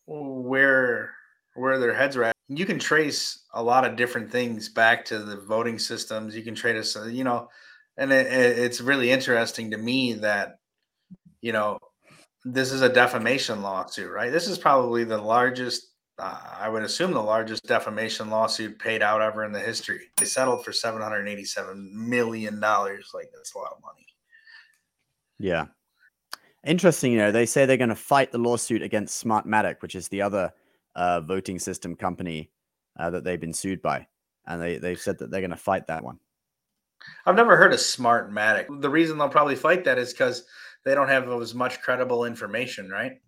where 0.06 1.12
where 1.56 1.80
their 1.80 1.93
heads 1.93 2.15
are 2.15 2.25
at 2.25 2.36
you 2.49 2.65
can 2.65 2.79
trace 2.79 3.45
a 3.53 3.63
lot 3.63 3.85
of 3.85 3.95
different 3.95 4.31
things 4.31 4.69
back 4.69 5.05
to 5.05 5.19
the 5.19 5.38
voting 5.38 5.79
systems. 5.79 6.35
You 6.35 6.43
can 6.43 6.55
trace, 6.55 6.97
uh, 6.97 7.05
you 7.05 7.23
know, 7.23 7.47
and 7.95 8.12
it, 8.12 8.27
it's 8.27 8.81
really 8.81 9.12
interesting 9.12 9.71
to 9.71 9.77
me 9.77 10.13
that, 10.13 10.57
you 11.41 11.53
know, 11.53 11.79
this 12.43 12.71
is 12.71 12.81
a 12.81 12.89
defamation 12.89 13.62
lawsuit, 13.62 14.12
right? 14.12 14.31
This 14.31 14.47
is 14.47 14.57
probably 14.57 15.03
the 15.03 15.17
largest, 15.17 15.91
uh, 16.17 16.39
I 16.59 16.69
would 16.69 16.83
assume, 16.83 17.12
the 17.12 17.21
largest 17.21 17.67
defamation 17.67 18.29
lawsuit 18.29 18.79
paid 18.79 19.01
out 19.01 19.21
ever 19.21 19.45
in 19.45 19.51
the 19.51 19.59
history. 19.59 20.01
They 20.17 20.25
settled 20.25 20.65
for 20.65 20.71
seven 20.71 21.01
hundred 21.01 21.27
eighty-seven 21.27 22.09
million 22.09 22.59
dollars. 22.59 23.12
Like 23.13 23.29
that's 23.33 23.53
a 23.53 23.57
lot 23.57 23.73
of 23.75 23.81
money. 23.83 24.07
Yeah, 25.38 25.65
interesting. 26.65 27.12
You 27.12 27.19
know, 27.19 27.31
they 27.31 27.45
say 27.45 27.65
they're 27.65 27.77
going 27.77 27.89
to 27.89 27.95
fight 27.95 28.31
the 28.31 28.38
lawsuit 28.38 28.81
against 28.81 29.23
Smartmatic, 29.23 29.81
which 29.81 29.95
is 29.95 30.07
the 30.07 30.21
other 30.21 30.51
uh, 30.95 31.21
voting 31.21 31.60
system 31.60 31.95
company 31.95 32.52
uh, 32.99 33.10
that 33.10 33.23
they've 33.23 33.39
been 33.39 33.54
sued 33.54 33.82
by, 33.82 34.08
and 34.45 34.62
they 34.62 34.78
they've 34.78 34.99
said 34.99 35.19
that 35.19 35.32
they're 35.32 35.41
going 35.41 35.52
to 35.52 35.58
fight 35.58 35.88
that 35.88 36.04
one. 36.04 36.19
I've 37.25 37.36
never 37.36 37.56
heard 37.56 37.73
of 37.73 37.80
Smartmatic. 37.80 38.82
The 38.82 38.89
reason 38.89 39.17
they'll 39.17 39.30
probably 39.30 39.56
fight 39.56 39.86
that 39.86 39.97
is 39.97 40.12
because 40.12 40.43
they 40.84 40.95
don't 40.95 41.10
have 41.10 41.30
as 41.30 41.56
much 41.56 41.82
credible 41.82 42.25
information, 42.25 42.89
right? 42.89 43.19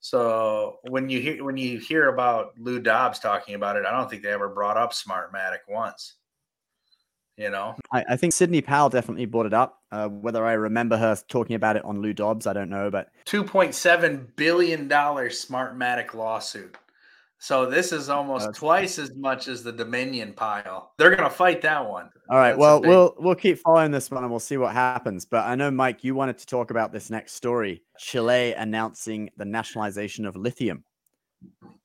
So 0.00 0.78
when 0.88 1.08
you 1.08 1.20
hear 1.20 1.44
when 1.44 1.56
you 1.56 1.78
hear 1.78 2.08
about 2.08 2.58
Lou 2.58 2.80
Dobbs 2.80 3.20
talking 3.20 3.54
about 3.54 3.76
it, 3.76 3.84
I 3.86 3.92
don't 3.92 4.10
think 4.10 4.22
they 4.22 4.32
ever 4.32 4.48
brought 4.48 4.76
up 4.76 4.92
Smartmatic 4.92 5.58
once. 5.68 6.16
You 7.36 7.50
know, 7.50 7.76
I, 7.92 8.04
I 8.10 8.16
think 8.16 8.32
Sidney 8.32 8.60
Powell 8.60 8.90
definitely 8.90 9.26
brought 9.26 9.46
it 9.46 9.54
up. 9.54 9.78
Uh, 9.90 10.08
whether 10.08 10.44
I 10.44 10.52
remember 10.52 10.96
her 10.96 11.16
talking 11.28 11.56
about 11.56 11.76
it 11.76 11.84
on 11.84 12.02
Lou 12.02 12.12
Dobbs, 12.12 12.46
I 12.46 12.52
don't 12.52 12.68
know. 12.68 12.90
But 12.90 13.10
two 13.24 13.44
point 13.44 13.74
seven 13.74 14.30
billion 14.36 14.88
dollars 14.88 15.44
Smartmatic 15.44 16.14
lawsuit. 16.14 16.76
So 17.42 17.66
this 17.66 17.90
is 17.90 18.08
almost 18.08 18.46
That's 18.46 18.58
twice 18.60 19.00
as 19.00 19.16
much 19.16 19.48
as 19.48 19.64
the 19.64 19.72
Dominion 19.72 20.32
pile. 20.32 20.92
They're 20.96 21.10
going 21.10 21.28
to 21.28 21.34
fight 21.34 21.60
that 21.62 21.84
one. 21.90 22.08
All 22.30 22.38
right. 22.38 22.50
That's 22.50 22.58
well, 22.60 22.80
big... 22.80 22.88
we'll 22.88 23.16
we'll 23.18 23.34
keep 23.34 23.58
following 23.58 23.90
this 23.90 24.12
one 24.12 24.22
and 24.22 24.30
we'll 24.30 24.38
see 24.38 24.58
what 24.58 24.72
happens. 24.72 25.24
But 25.24 25.44
I 25.44 25.56
know 25.56 25.68
Mike, 25.68 26.04
you 26.04 26.14
wanted 26.14 26.38
to 26.38 26.46
talk 26.46 26.70
about 26.70 26.92
this 26.92 27.10
next 27.10 27.32
story. 27.32 27.82
Chile 27.98 28.52
announcing 28.52 29.28
the 29.38 29.44
nationalization 29.44 30.24
of 30.24 30.36
lithium. 30.36 30.84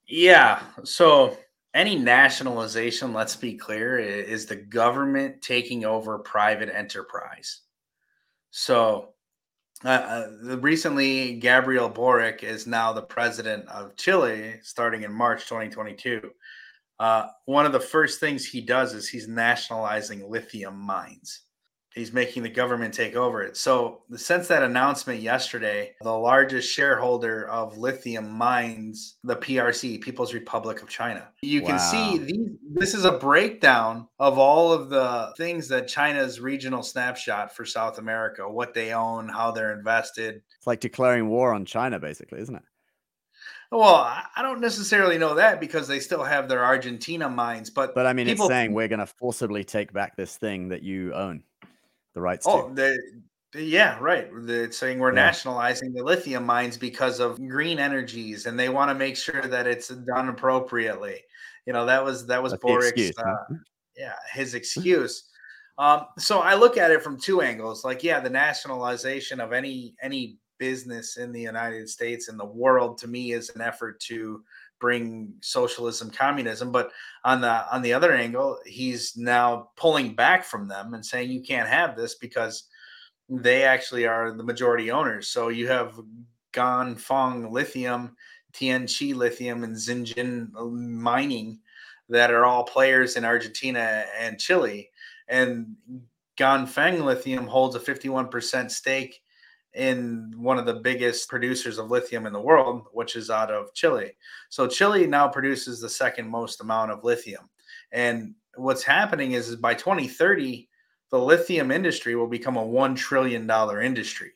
Yeah. 0.05 0.61
So 0.83 1.35
any 1.73 1.97
nationalization, 1.97 3.11
let's 3.11 3.35
be 3.35 3.55
clear, 3.55 3.97
is 3.97 4.45
the 4.45 4.57
government 4.57 5.41
taking 5.41 5.85
over 5.85 6.19
private 6.19 6.69
enterprise. 6.69 7.61
So 8.51 9.15
Uh, 9.85 9.89
uh, 9.89 10.57
recently, 10.57 11.35
Gabriel 11.35 11.89
Boric 11.89 12.43
is 12.43 12.65
now 12.65 12.93
the 12.93 13.01
president 13.01 13.67
of 13.69 13.95
Chile, 13.95 14.55
starting 14.63 15.03
in 15.03 15.13
March 15.13 15.43
2022. 15.43 16.31
Uh, 16.99 17.27
one 17.45 17.65
of 17.65 17.73
the 17.73 17.79
first 17.79 18.19
things 18.19 18.43
he 18.43 18.59
does 18.59 18.93
is 18.93 19.07
he's 19.07 19.27
nationalizing 19.27 20.27
lithium 20.29 20.75
mines 20.79 21.41
he's 21.97 22.13
making 22.13 22.43
the 22.43 22.49
government 22.49 22.93
take 22.93 23.15
over 23.15 23.41
it. 23.41 23.57
So, 23.57 24.01
since 24.15 24.47
that 24.47 24.63
announcement 24.63 25.21
yesterday, 25.21 25.95
the 26.01 26.11
largest 26.11 26.71
shareholder 26.71 27.47
of 27.49 27.77
lithium 27.77 28.31
mines, 28.31 29.17
the 29.23 29.35
PRC, 29.35 30.01
People's 30.01 30.33
Republic 30.33 30.81
of 30.81 30.89
China. 30.89 31.27
You 31.41 31.61
wow. 31.61 31.69
can 31.69 31.79
see 31.79 32.17
these, 32.17 32.49
this 32.73 32.93
is 32.93 33.05
a 33.05 33.11
breakdown 33.11 34.07
of 34.19 34.37
all 34.37 34.71
of 34.71 34.89
the 34.89 35.33
things 35.37 35.67
that 35.69 35.87
China's 35.87 36.39
regional 36.39 36.83
snapshot 36.83 37.55
for 37.55 37.65
South 37.65 37.97
America, 37.97 38.49
what 38.49 38.73
they 38.73 38.93
own, 38.93 39.29
how 39.29 39.51
they're 39.51 39.73
invested. 39.73 40.41
It's 40.57 40.67
like 40.67 40.79
declaring 40.79 41.27
war 41.27 41.53
on 41.53 41.65
China, 41.65 41.99
basically, 41.99 42.39
isn't 42.41 42.55
it? 42.55 42.63
Well, 43.71 43.95
I 43.95 44.41
don't 44.41 44.61
necessarily 44.61 45.17
know 45.17 45.35
that 45.35 45.59
because 45.59 45.89
they 45.89 45.99
still 45.99 46.23
have 46.23 46.47
their 46.47 46.63
Argentina 46.63 47.29
mines, 47.29 47.69
but 47.69 47.93
but 47.93 48.05
I 48.05 48.13
mean, 48.13 48.27
people... 48.27 48.45
it's 48.45 48.53
saying 48.53 48.73
we're 48.73 48.87
going 48.87 48.99
to 48.99 49.05
forcibly 49.05 49.65
take 49.65 49.91
back 49.91 50.15
this 50.15 50.37
thing 50.37 50.69
that 50.69 50.83
you 50.83 51.13
own 51.13 51.43
the 52.17 52.21
rights 52.21 52.47
oh, 52.47 52.69
to. 52.69 52.73
The, 52.73 53.61
yeah, 53.63 53.97
right. 54.01 54.27
They're 54.33 54.71
saying 54.71 54.99
we're 54.99 55.13
yeah. 55.13 55.25
nationalizing 55.27 55.93
the 55.93 56.03
lithium 56.03 56.45
mines 56.45 56.77
because 56.77 57.19
of 57.19 57.37
green 57.47 57.79
energies, 57.79 58.47
and 58.47 58.59
they 58.59 58.69
want 58.69 58.89
to 58.89 58.95
make 58.95 59.15
sure 59.15 59.43
that 59.43 59.67
it's 59.67 59.87
done 59.87 60.29
appropriately. 60.29 61.21
You 61.65 61.73
know, 61.73 61.85
that 61.85 62.03
was 62.03 62.25
that 62.27 62.41
was 62.41 62.53
That's 62.53 62.63
Boric's, 62.63 62.87
excuse, 62.87 63.17
uh, 63.19 63.23
huh? 63.23 63.55
yeah, 63.95 64.13
his 64.33 64.55
excuse. 64.55 65.29
Um, 65.77 66.07
so 66.17 66.39
I 66.39 66.55
look 66.55 66.75
at 66.75 66.89
it 66.89 67.03
from 67.03 67.19
two 67.19 67.41
angles. 67.41 67.85
Like, 67.85 68.03
yeah, 68.03 68.19
the 68.19 68.29
nationalization 68.29 69.39
of 69.39 69.53
any 69.53 69.93
any 70.01 70.39
business 70.57 71.17
in 71.17 71.31
the 71.31 71.41
United 71.41 71.87
States 71.87 72.29
and 72.29 72.39
the 72.39 72.45
world 72.45 72.97
to 72.97 73.07
me 73.07 73.33
is 73.33 73.51
an 73.51 73.61
effort 73.61 73.99
to 73.99 74.43
bring 74.79 75.33
socialism 75.41 76.09
communism 76.09 76.71
but 76.71 76.91
on 77.23 77.41
the 77.41 77.73
on 77.73 77.81
the 77.81 77.93
other 77.93 78.13
angle 78.13 78.59
he's 78.65 79.17
now 79.17 79.69
pulling 79.75 80.13
back 80.13 80.43
from 80.43 80.67
them 80.67 80.93
and 80.93 81.05
saying 81.05 81.29
you 81.29 81.41
can't 81.41 81.67
have 81.67 81.95
this 81.95 82.15
because 82.15 82.69
they 83.29 83.63
actually 83.63 84.05
are 84.07 84.31
the 84.31 84.43
majority 84.43 84.91
owners. 84.91 85.27
So 85.27 85.49
you 85.49 85.67
have 85.67 85.99
Ganfeng 86.53 87.51
lithium 87.51 88.15
tianqi 88.53 89.13
lithium 89.13 89.63
and 89.63 89.75
Zijin 89.75 90.51
mining 90.71 91.59
that 92.09 92.31
are 92.31 92.45
all 92.45 92.63
players 92.63 93.17
in 93.17 93.25
argentina 93.25 94.05
and 94.17 94.39
chile. 94.39 94.89
And 95.27 95.75
Ganfeng 96.37 97.03
lithium 97.03 97.47
holds 97.47 97.75
a 97.75 97.79
51% 97.79 98.71
stake 98.71 99.21
in 99.77 100.33
one 100.35 100.57
of 100.57 100.65
the 100.65 100.73
biggest 100.73 101.29
producers 101.29 101.77
of 101.77 101.91
lithium 101.91 102.25
in 102.25 102.33
the 102.33 102.41
world, 102.41 102.87
which 102.93 103.15
is 103.15 103.29
out 103.29 103.51
of 103.51 103.73
Chile. 103.75 104.11
So 104.49 104.67
Chile 104.67 105.05
now 105.05 105.27
produces 105.27 105.79
the 105.79 105.89
second 105.89 106.27
most 106.27 106.61
amount 106.61 106.91
of 106.91 107.03
lithium. 107.03 107.47
And 107.91 108.33
what's 108.55 108.83
happening 108.83 109.33
is, 109.33 109.49
is 109.49 109.55
by 109.55 109.75
2030, 109.75 110.67
the 111.11 111.19
lithium 111.19 111.69
industry 111.69 112.15
will 112.15 112.27
become 112.27 112.57
a 112.57 112.65
$1 112.65 112.95
trillion 112.97 113.49
industry 113.83 114.31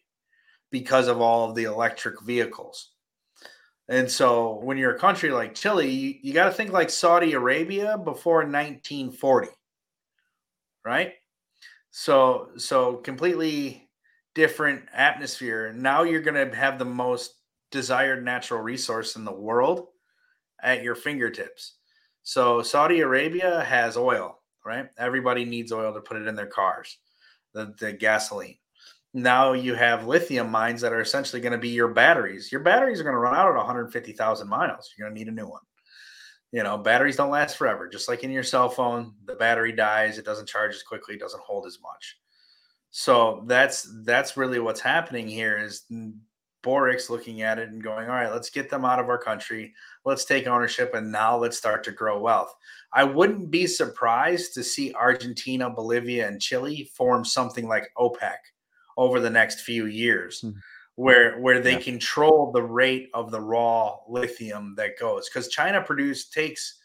because 0.69 1.07
of 1.07 1.19
all 1.19 1.49
of 1.49 1.55
the 1.55 1.63
electric 1.63 2.21
vehicles. 2.21 2.91
And 3.89 4.09
so 4.09 4.59
when 4.61 4.77
you're 4.77 4.95
a 4.95 4.99
country 4.99 5.31
like 5.31 5.55
Chile, 5.55 5.89
you, 5.89 6.15
you 6.21 6.33
got 6.33 6.45
to 6.45 6.51
think 6.51 6.71
like 6.71 6.91
Saudi 6.91 7.33
Arabia 7.33 7.97
before 7.97 8.37
1940, 8.37 9.49
right? 10.85 11.13
So 11.89 12.51
so 12.55 12.95
completely 12.97 13.89
different 14.33 14.83
atmosphere. 14.93 15.73
Now 15.73 16.03
you're 16.03 16.21
going 16.21 16.49
to 16.49 16.55
have 16.55 16.79
the 16.79 16.85
most 16.85 17.35
desired 17.71 18.23
natural 18.23 18.61
resource 18.61 19.15
in 19.15 19.25
the 19.25 19.31
world 19.31 19.87
at 20.61 20.83
your 20.83 20.95
fingertips. 20.95 21.75
So 22.23 22.61
Saudi 22.61 22.99
Arabia 23.01 23.63
has 23.63 23.97
oil, 23.97 24.39
right? 24.65 24.87
Everybody 24.97 25.45
needs 25.45 25.71
oil 25.71 25.93
to 25.93 26.01
put 26.01 26.17
it 26.17 26.27
in 26.27 26.35
their 26.35 26.47
cars, 26.47 26.97
the, 27.53 27.73
the 27.79 27.93
gasoline. 27.93 28.57
Now 29.13 29.53
you 29.53 29.73
have 29.73 30.07
lithium 30.07 30.49
mines 30.49 30.81
that 30.81 30.93
are 30.93 31.01
essentially 31.01 31.41
going 31.41 31.51
to 31.51 31.57
be 31.57 31.69
your 31.69 31.89
batteries. 31.89 32.51
Your 32.51 32.61
batteries 32.61 32.99
are 32.99 33.03
going 33.03 33.15
to 33.15 33.19
run 33.19 33.35
out 33.35 33.49
at 33.49 33.57
150,000 33.57 34.47
miles. 34.47 34.93
You're 34.97 35.07
going 35.07 35.15
to 35.15 35.19
need 35.19 35.31
a 35.31 35.35
new 35.35 35.49
one. 35.49 35.61
You 36.53 36.63
know, 36.63 36.77
batteries 36.77 37.15
don't 37.15 37.29
last 37.29 37.57
forever. 37.57 37.87
Just 37.87 38.07
like 38.07 38.23
in 38.23 38.31
your 38.31 38.43
cell 38.43 38.69
phone, 38.69 39.13
the 39.25 39.35
battery 39.35 39.71
dies, 39.71 40.17
it 40.17 40.25
doesn't 40.25 40.49
charge 40.49 40.75
as 40.75 40.83
quickly, 40.83 41.15
it 41.15 41.19
doesn't 41.19 41.43
hold 41.43 41.65
as 41.65 41.79
much. 41.81 42.17
So 42.91 43.43
that's 43.47 43.89
that's 44.03 44.35
really 44.35 44.59
what's 44.59 44.81
happening 44.81 45.27
here 45.27 45.57
is 45.57 45.85
Boric's 46.61 47.09
looking 47.09 47.41
at 47.41 47.57
it 47.57 47.69
and 47.69 47.81
going, 47.81 48.07
all 48.07 48.15
right, 48.15 48.31
let's 48.31 48.49
get 48.49 48.69
them 48.69 48.85
out 48.85 48.99
of 48.99 49.07
our 49.07 49.17
country. 49.17 49.73
Let's 50.05 50.25
take 50.25 50.45
ownership 50.45 50.93
and 50.93 51.11
now 51.11 51.37
let's 51.37 51.57
start 51.57 51.83
to 51.85 51.91
grow 51.91 52.19
wealth. 52.19 52.53
I 52.93 53.05
wouldn't 53.05 53.49
be 53.49 53.65
surprised 53.65 54.53
to 54.53 54.63
see 54.63 54.93
Argentina, 54.93 55.69
Bolivia, 55.69 56.27
and 56.27 56.41
Chile 56.41 56.89
form 56.93 57.23
something 57.23 57.67
like 57.67 57.91
OPEC 57.97 58.35
over 58.97 59.21
the 59.21 59.29
next 59.29 59.61
few 59.61 59.85
years. 59.85 60.41
Mm-hmm. 60.41 60.59
Where, 60.95 61.39
where 61.39 61.61
they 61.61 61.75
yeah. 61.75 61.79
control 61.79 62.51
the 62.51 62.61
rate 62.61 63.09
of 63.13 63.31
the 63.31 63.39
raw 63.39 63.95
lithium 64.07 64.75
that 64.75 64.99
goes 64.99 65.29
because 65.29 65.47
China 65.47 65.81
produce 65.81 66.27
takes 66.27 66.79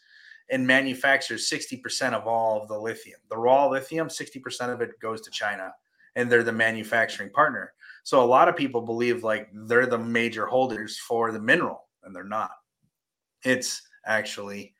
and 0.49 0.65
manufactures 0.65 1.47
60% 1.49 2.13
of 2.13 2.25
all 2.25 2.59
of 2.59 2.69
the 2.69 2.79
lithium. 2.79 3.19
The 3.29 3.37
raw 3.37 3.67
lithium, 3.67 4.07
60% 4.07 4.73
of 4.73 4.81
it 4.81 4.97
goes 5.01 5.21
to 5.21 5.29
China 5.29 5.71
and 6.17 6.31
they're 6.31 6.43
the 6.43 6.51
manufacturing 6.51 7.29
partner. 7.29 7.71
So 8.03 8.23
a 8.23 8.25
lot 8.25 8.49
of 8.49 8.57
people 8.57 8.81
believe 8.81 9.23
like 9.23 9.49
they're 9.53 9.85
the 9.85 9.99
major 9.99 10.47
holders 10.47 10.97
for 10.97 11.31
the 11.31 11.39
mineral, 11.39 11.87
and 12.03 12.13
they're 12.13 12.23
not. 12.23 12.51
It's 13.43 13.83
actually 14.05 14.73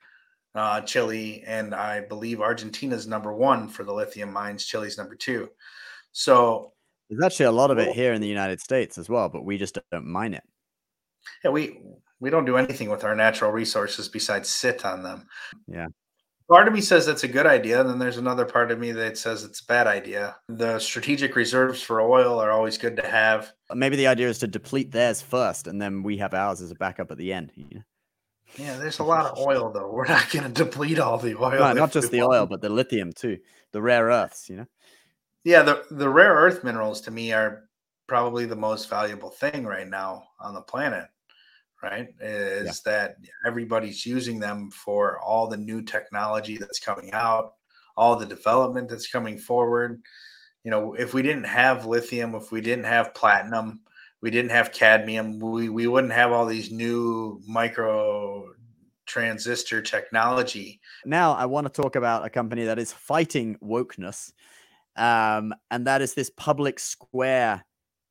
uh, 0.56 0.82
Chile, 0.82 1.44
and 1.46 1.76
I 1.76 2.02
believe 2.02 2.42
Argentina's 2.42 3.06
number 3.06 3.34
one 3.34 3.70
for 3.70 3.84
the 3.84 3.94
lithium 3.94 4.34
mines. 4.34 4.66
Chile's 4.66 4.98
number 4.98 5.16
two. 5.16 5.50
So 6.12 6.74
there's 7.10 7.24
actually 7.24 7.46
a 7.46 7.52
lot 7.52 7.70
of 7.70 7.78
it 7.78 7.94
here 7.94 8.14
in 8.14 8.22
the 8.22 8.28
United 8.28 8.60
States 8.60 8.98
as 8.98 9.08
well, 9.08 9.30
but 9.30 9.46
we 9.46 9.58
just 9.58 9.78
don't 9.92 10.08
mine 10.08 10.34
it. 10.34 10.44
Yeah, 11.44 11.52
we 11.52 11.80
we 12.20 12.32
don't 12.32 12.46
do 12.46 12.58
anything 12.58 12.90
with 12.90 13.04
our 13.04 13.16
natural 13.16 13.52
resources 13.52 14.10
besides 14.10 14.50
sit 14.50 14.86
on 14.86 15.04
them. 15.04 15.28
Yeah 15.68 15.88
part 16.50 16.68
of 16.68 16.74
me 16.74 16.82
says 16.82 17.06
that's 17.06 17.24
a 17.24 17.28
good 17.28 17.46
idea 17.46 17.80
and 17.82 17.90
then 17.90 18.00
there's 18.00 18.18
another 18.18 18.46
part 18.46 18.72
of 18.72 18.80
me 18.80 18.92
that 18.94 19.18
says 19.18 19.44
it's 19.44 19.62
a 19.62 19.66
bad 19.66 19.88
idea. 19.88 20.36
The 20.48 20.80
strategic 20.80 21.36
reserves 21.36 21.82
for 21.82 22.02
oil 22.02 22.40
are 22.40 22.52
always 22.52 22.78
good 22.78 22.96
to 22.98 23.08
have. 23.08 23.52
Maybe 23.74 23.96
the 23.96 24.08
idea 24.08 24.30
is 24.30 24.40
to 24.40 24.48
deplete 24.48 24.92
theirs 24.92 25.22
first 25.22 25.68
and 25.68 25.82
then 25.82 26.04
we 26.04 26.18
have 26.18 26.34
ours 26.34 26.62
as 26.62 26.72
a 26.72 26.76
backup 26.76 27.12
at 27.12 27.18
the 27.18 27.34
end 27.34 27.52
yeah 28.58 28.78
there's 28.78 29.00
a 29.00 29.04
lot 29.04 29.26
of 29.26 29.38
oil 29.38 29.72
though. 29.72 29.92
We're 29.92 30.08
not 30.08 30.30
going 30.32 30.52
to 30.52 30.64
deplete 30.64 31.00
all 31.00 31.18
the 31.18 31.36
oil 31.36 31.60
no, 31.60 31.74
not 31.74 31.92
just 31.92 32.12
the 32.12 32.24
oil 32.24 32.46
but 32.46 32.62
the 32.62 32.70
lithium 32.70 33.12
too. 33.14 33.38
The 33.74 33.82
rare 33.82 34.06
earths 34.06 34.50
you 34.50 34.58
know? 34.58 34.66
Yeah 35.44 35.64
the, 35.64 35.84
the 35.92 36.10
rare 36.10 36.34
earth 36.34 36.64
minerals 36.64 37.02
to 37.02 37.12
me 37.12 37.34
are 37.34 37.64
probably 38.08 38.46
the 38.46 38.56
most 38.56 38.90
valuable 38.90 39.30
thing 39.30 39.66
right 39.66 39.88
now 39.88 40.24
on 40.40 40.54
the 40.54 40.62
planet 40.62 41.08
right? 41.82 42.08
Is 42.20 42.82
yeah. 42.86 42.92
that 42.92 43.16
everybody's 43.46 44.06
using 44.06 44.40
them 44.40 44.72
for 44.72 45.20
all 45.20 45.48
the 45.48 45.58
new 45.58 45.82
technology 45.82 46.58
that's 46.58 46.80
coming 46.80 47.12
out, 47.14 47.54
all 47.96 48.16
the 48.16 48.26
development 48.26 48.90
that's 48.90 49.08
coming 49.08 49.38
forward. 49.38 50.02
You 50.64 50.72
know, 50.72 50.94
if 50.94 51.14
we 51.14 51.22
didn't 51.22 51.46
have 51.46 51.86
lithium, 51.86 52.36
if 52.36 52.52
we 52.52 52.62
didn't 52.62 52.86
have 52.86 53.14
platinum, 53.14 53.82
we 54.22 54.32
didn't 54.32 54.52
have 54.52 54.72
cadmium, 54.72 55.40
we, 55.40 55.70
we 55.70 55.88
wouldn't 55.88 56.14
have 56.14 56.32
all 56.32 56.46
these 56.46 56.72
new 56.72 57.40
micro 57.48 58.46
transistor 59.06 59.82
technology. 59.82 60.82
Now, 61.06 61.34
I 61.34 61.46
want 61.46 61.72
to 61.72 61.82
talk 61.82 61.96
about 61.96 62.26
a 62.26 62.30
company 62.30 62.66
that 62.66 62.80
is 62.80 62.92
fighting 62.92 63.58
wokeness, 63.64 64.32
um, 64.96 65.54
and 65.72 65.86
that 65.88 66.02
is 66.02 66.14
this 66.14 66.32
Public 66.32 66.80
Square 66.80 67.64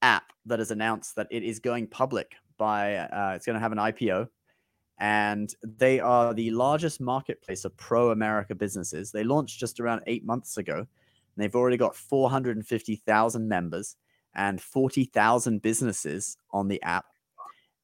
app 0.03 0.33
that 0.47 0.59
has 0.61 0.71
announced 0.71 1.17
that 1.17 1.27
it 1.31 1.43
is 1.43 1.59
going 1.59 1.89
public 1.89 2.37
by 2.57 2.97
uh, 2.97 3.33
it's 3.35 3.47
going 3.47 3.55
to 3.55 3.61
have 3.61 3.73
an 3.73 3.79
IPO, 3.79 4.29
and 4.99 5.53
they 5.63 6.01
are 6.01 6.35
the 6.35 6.51
largest 6.51 7.01
marketplace 7.01 7.65
of 7.65 7.77
pro 7.77 8.11
America 8.11 8.55
businesses. 8.55 9.13
They 9.13 9.25
launched 9.25 9.59
just 9.59 9.81
around 9.81 10.03
eight 10.07 10.25
months 10.25 10.57
ago, 10.57 10.77
and 10.77 10.87
they've 11.37 11.55
already 11.55 11.77
got 11.77 11.97
450,000 11.97 13.49
members 13.49 13.97
and 14.35 14.61
40,000 14.61 15.63
businesses 15.63 16.37
on 16.51 16.69
the 16.69 16.83
app. 16.83 17.07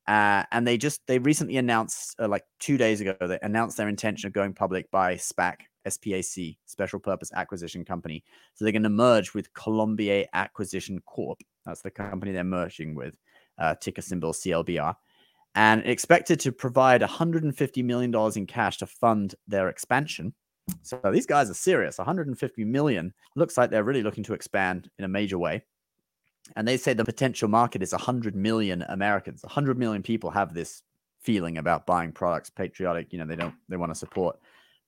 Uh, 0.08 0.42
and 0.50 0.66
they 0.66 0.76
just 0.76 1.00
they 1.06 1.18
recently 1.20 1.56
announced 1.56 2.16
uh, 2.18 2.26
like 2.26 2.44
two 2.58 2.76
days 2.76 3.00
ago 3.00 3.14
they 3.20 3.38
announced 3.42 3.76
their 3.76 3.88
intention 3.88 4.26
of 4.26 4.32
going 4.32 4.52
public 4.52 4.90
by 4.90 5.14
SPAC 5.14 5.58
SPAC 5.86 6.56
Special 6.66 6.98
Purpose 6.98 7.30
Acquisition 7.34 7.84
Company. 7.84 8.24
So 8.54 8.64
they're 8.64 8.72
going 8.72 8.82
to 8.82 8.88
merge 8.88 9.32
with 9.32 9.52
Colombier 9.54 10.26
Acquisition 10.32 11.00
Corp. 11.06 11.38
That's 11.64 11.82
the 11.82 11.90
company 11.90 12.32
they're 12.32 12.42
merging 12.42 12.96
with 12.96 13.16
uh, 13.62 13.74
ticker 13.76 14.02
symbol 14.02 14.32
CLBR, 14.32 14.94
and 15.54 15.86
expected 15.86 16.40
to 16.40 16.52
provide 16.52 17.00
$150 17.00 17.84
million 17.84 18.14
in 18.36 18.46
cash 18.46 18.78
to 18.78 18.86
fund 18.86 19.34
their 19.46 19.68
expansion. 19.68 20.34
So 20.82 21.00
these 21.12 21.26
guys 21.26 21.48
are 21.50 21.54
serious. 21.54 21.98
150 21.98 22.64
million 22.64 23.12
looks 23.36 23.56
like 23.56 23.70
they're 23.70 23.84
really 23.84 24.02
looking 24.02 24.24
to 24.24 24.34
expand 24.34 24.90
in 24.98 25.04
a 25.04 25.08
major 25.08 25.38
way. 25.38 25.62
And 26.56 26.66
they 26.66 26.76
say 26.76 26.92
the 26.92 27.04
potential 27.04 27.48
market 27.48 27.82
is 27.82 27.92
100 27.92 28.34
million 28.34 28.82
Americans. 28.88 29.42
100 29.42 29.78
million 29.78 30.02
people 30.02 30.30
have 30.30 30.54
this 30.54 30.82
feeling 31.20 31.58
about 31.58 31.86
buying 31.86 32.10
products, 32.10 32.50
patriotic, 32.50 33.12
you 33.12 33.18
know, 33.18 33.26
they 33.26 33.36
don't, 33.36 33.54
they 33.68 33.76
want 33.76 33.92
to 33.92 33.98
support 33.98 34.38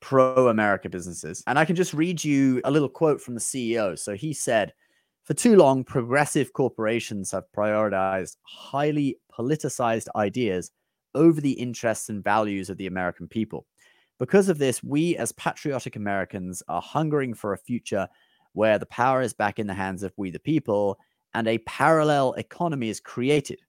pro 0.00 0.48
America 0.48 0.88
businesses. 0.88 1.44
And 1.46 1.58
I 1.58 1.64
can 1.64 1.76
just 1.76 1.94
read 1.94 2.24
you 2.24 2.60
a 2.64 2.70
little 2.70 2.88
quote 2.88 3.20
from 3.20 3.34
the 3.34 3.40
CEO. 3.40 3.96
So 3.98 4.14
he 4.14 4.32
said, 4.32 4.72
for 5.24 5.34
too 5.34 5.56
long, 5.56 5.84
progressive 5.84 6.52
corporations 6.52 7.30
have 7.32 7.44
prioritized 7.56 8.36
highly 8.42 9.18
politicized 9.36 10.06
ideas 10.14 10.70
over 11.14 11.40
the 11.40 11.52
interests 11.52 12.08
and 12.08 12.22
values 12.22 12.68
of 12.68 12.76
the 12.76 12.86
American 12.86 13.26
people. 13.26 13.66
Because 14.18 14.48
of 14.48 14.58
this, 14.58 14.82
we 14.82 15.16
as 15.16 15.32
patriotic 15.32 15.96
Americans 15.96 16.62
are 16.68 16.82
hungering 16.82 17.34
for 17.34 17.52
a 17.52 17.58
future 17.58 18.06
where 18.52 18.78
the 18.78 18.86
power 18.86 19.22
is 19.22 19.32
back 19.32 19.58
in 19.58 19.66
the 19.66 19.74
hands 19.74 20.02
of 20.02 20.12
we 20.16 20.30
the 20.30 20.38
people 20.38 20.98
and 21.32 21.48
a 21.48 21.58
parallel 21.58 22.34
economy 22.34 22.90
is 22.90 23.00
created. 23.00 23.60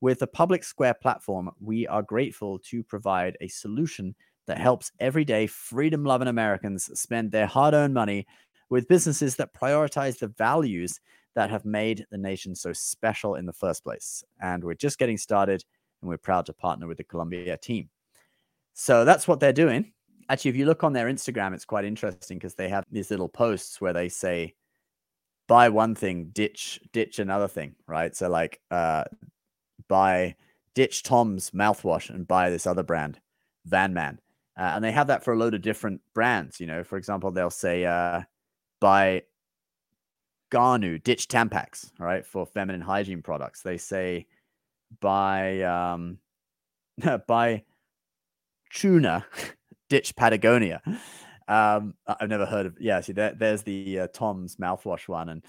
With 0.00 0.20
the 0.20 0.26
Public 0.26 0.64
Square 0.64 0.94
platform, 0.94 1.50
we 1.60 1.86
are 1.86 2.02
grateful 2.02 2.58
to 2.70 2.82
provide 2.82 3.36
a 3.40 3.48
solution 3.48 4.14
that 4.46 4.58
helps 4.58 4.90
everyday 4.98 5.46
freedom 5.46 6.04
loving 6.04 6.28
Americans 6.28 6.90
spend 6.98 7.30
their 7.30 7.46
hard 7.46 7.74
earned 7.74 7.94
money 7.94 8.26
with 8.72 8.88
businesses 8.88 9.36
that 9.36 9.52
prioritize 9.52 10.18
the 10.18 10.28
values 10.28 10.98
that 11.34 11.50
have 11.50 11.66
made 11.66 12.06
the 12.10 12.16
nation 12.16 12.54
so 12.54 12.72
special 12.72 13.34
in 13.34 13.44
the 13.44 13.52
first 13.52 13.84
place. 13.84 14.24
And 14.40 14.64
we're 14.64 14.72
just 14.72 14.98
getting 14.98 15.18
started, 15.18 15.62
and 16.00 16.08
we're 16.08 16.16
proud 16.16 16.46
to 16.46 16.54
partner 16.54 16.86
with 16.86 16.96
the 16.96 17.04
Colombier 17.04 17.58
team. 17.58 17.90
So 18.72 19.04
that's 19.04 19.28
what 19.28 19.40
they're 19.40 19.52
doing. 19.52 19.92
Actually, 20.30 20.52
if 20.52 20.56
you 20.56 20.64
look 20.64 20.84
on 20.84 20.94
their 20.94 21.08
Instagram, 21.08 21.52
it's 21.52 21.66
quite 21.66 21.84
interesting 21.84 22.38
because 22.38 22.54
they 22.54 22.70
have 22.70 22.86
these 22.90 23.10
little 23.10 23.28
posts 23.28 23.78
where 23.78 23.92
they 23.92 24.08
say, 24.08 24.54
buy 25.48 25.68
one 25.68 25.94
thing, 25.94 26.30
ditch, 26.32 26.80
ditch 26.94 27.18
another 27.18 27.48
thing, 27.48 27.74
right? 27.86 28.16
So 28.16 28.30
like 28.30 28.58
uh 28.70 29.04
buy 29.86 30.36
ditch 30.74 31.02
Tom's 31.02 31.50
mouthwash 31.50 32.08
and 32.08 32.26
buy 32.26 32.48
this 32.48 32.66
other 32.66 32.82
brand, 32.82 33.20
Van 33.66 33.92
Man. 33.92 34.18
Uh, 34.56 34.72
and 34.74 34.82
they 34.82 34.92
have 34.92 35.08
that 35.08 35.24
for 35.24 35.34
a 35.34 35.36
load 35.36 35.52
of 35.52 35.60
different 35.60 36.00
brands. 36.14 36.58
You 36.58 36.66
know, 36.66 36.82
for 36.84 36.96
example, 36.96 37.30
they'll 37.30 37.50
say 37.50 37.84
uh 37.84 38.22
buy 38.82 39.22
Garnu, 40.50 41.02
ditch 41.02 41.28
Tampax, 41.28 41.92
right? 41.98 42.26
For 42.26 42.44
feminine 42.44 42.82
hygiene 42.82 43.22
products. 43.22 43.62
They 43.62 43.78
say 43.78 44.26
by 45.00 45.62
um 45.62 46.18
buy 47.26 47.62
tuna, 48.74 49.24
ditch 49.88 50.14
Patagonia. 50.16 50.82
Um, 51.48 51.94
I've 52.06 52.28
never 52.28 52.44
heard 52.44 52.66
of 52.66 52.76
yeah, 52.80 53.00
see 53.00 53.12
there, 53.12 53.34
there's 53.34 53.62
the 53.62 54.00
uh, 54.00 54.06
Tom's 54.08 54.56
mouthwash 54.56 55.08
one. 55.08 55.28
And 55.28 55.44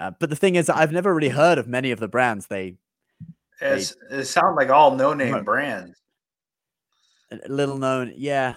uh, 0.00 0.10
but 0.18 0.30
the 0.30 0.36
thing 0.36 0.56
is 0.56 0.68
I've 0.68 0.92
never 0.92 1.14
really 1.14 1.28
heard 1.28 1.58
of 1.58 1.68
many 1.68 1.90
of 1.92 2.00
the 2.00 2.08
brands 2.08 2.46
they 2.46 2.76
It's, 3.60 3.94
it 4.10 4.24
sound 4.24 4.56
like 4.56 4.70
all 4.70 4.96
no 4.96 5.12
name 5.12 5.44
brands. 5.44 6.00
little 7.46 7.78
known, 7.78 8.14
yeah, 8.16 8.54